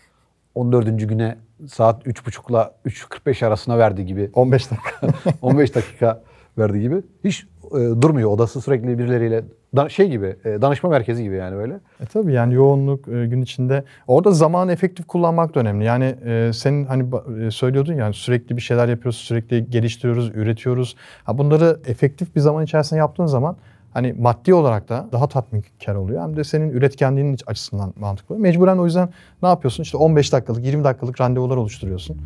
[0.54, 1.08] 14.
[1.08, 1.36] güne
[1.68, 4.30] saat 3.30'la 3.45 arasına verdi gibi.
[4.34, 5.06] 15 dakika.
[5.42, 6.22] 15 dakika
[6.58, 7.02] verdi gibi.
[7.24, 7.46] Hiç
[7.78, 8.30] e, durmuyor.
[8.30, 9.44] Odası sürekli birileriyle
[9.76, 11.74] da- şey gibi e, danışma merkezi gibi yani böyle.
[11.74, 13.84] E tabii yani yoğunluk e, gün içinde.
[14.06, 15.84] Orada zamanı efektif kullanmak da önemli.
[15.84, 17.04] Yani e, senin hani
[17.46, 20.96] e, söylüyordun yani sürekli bir şeyler yapıyoruz, sürekli geliştiriyoruz, üretiyoruz.
[21.24, 23.56] Ha, bunları efektif bir zaman içerisinde yaptığın zaman
[23.94, 26.22] hani maddi olarak da daha tatminkar oluyor.
[26.22, 28.38] Hem de senin üretkenliğinin açısından mantıklı.
[28.38, 29.08] Mecburen o yüzden
[29.42, 29.82] ne yapıyorsun?
[29.82, 32.16] İşte 15 dakikalık, 20 dakikalık randevular oluşturuyorsun.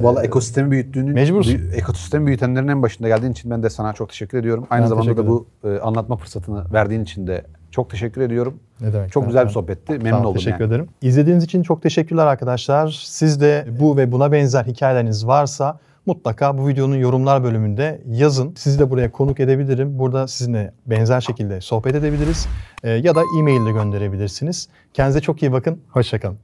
[0.00, 1.60] Valla ekosistemi büyüttüğünü, Mecbursun.
[1.74, 4.66] ekosistemi büyütenlerin en başında geldiğin için ben de sana çok teşekkür ediyorum.
[4.70, 8.54] Aynı Ben zamanda da bu e, anlatma fırsatını verdiğin için de çok teşekkür ediyorum.
[8.80, 9.12] Ne demek?
[9.12, 9.92] Çok Ben- güzel bir ben- sohbetti.
[9.96, 10.68] Sağ Memnun ol, oldum Teşekkür yani.
[10.68, 10.88] ederim.
[11.02, 13.00] İzlediğiniz için çok teşekkürler arkadaşlar.
[13.04, 18.54] Siz de bu ve buna benzer hikayeleriniz varsa mutlaka bu videonun yorumlar bölümünde yazın.
[18.56, 19.98] Sizi de buraya konuk edebilirim.
[19.98, 22.46] Burada sizinle benzer şekilde sohbet edebiliriz.
[22.82, 24.68] Ee, ya da e-mail ile gönderebilirsiniz.
[24.92, 25.80] Kendinize çok iyi bakın.
[25.88, 26.38] Hoşçakalın.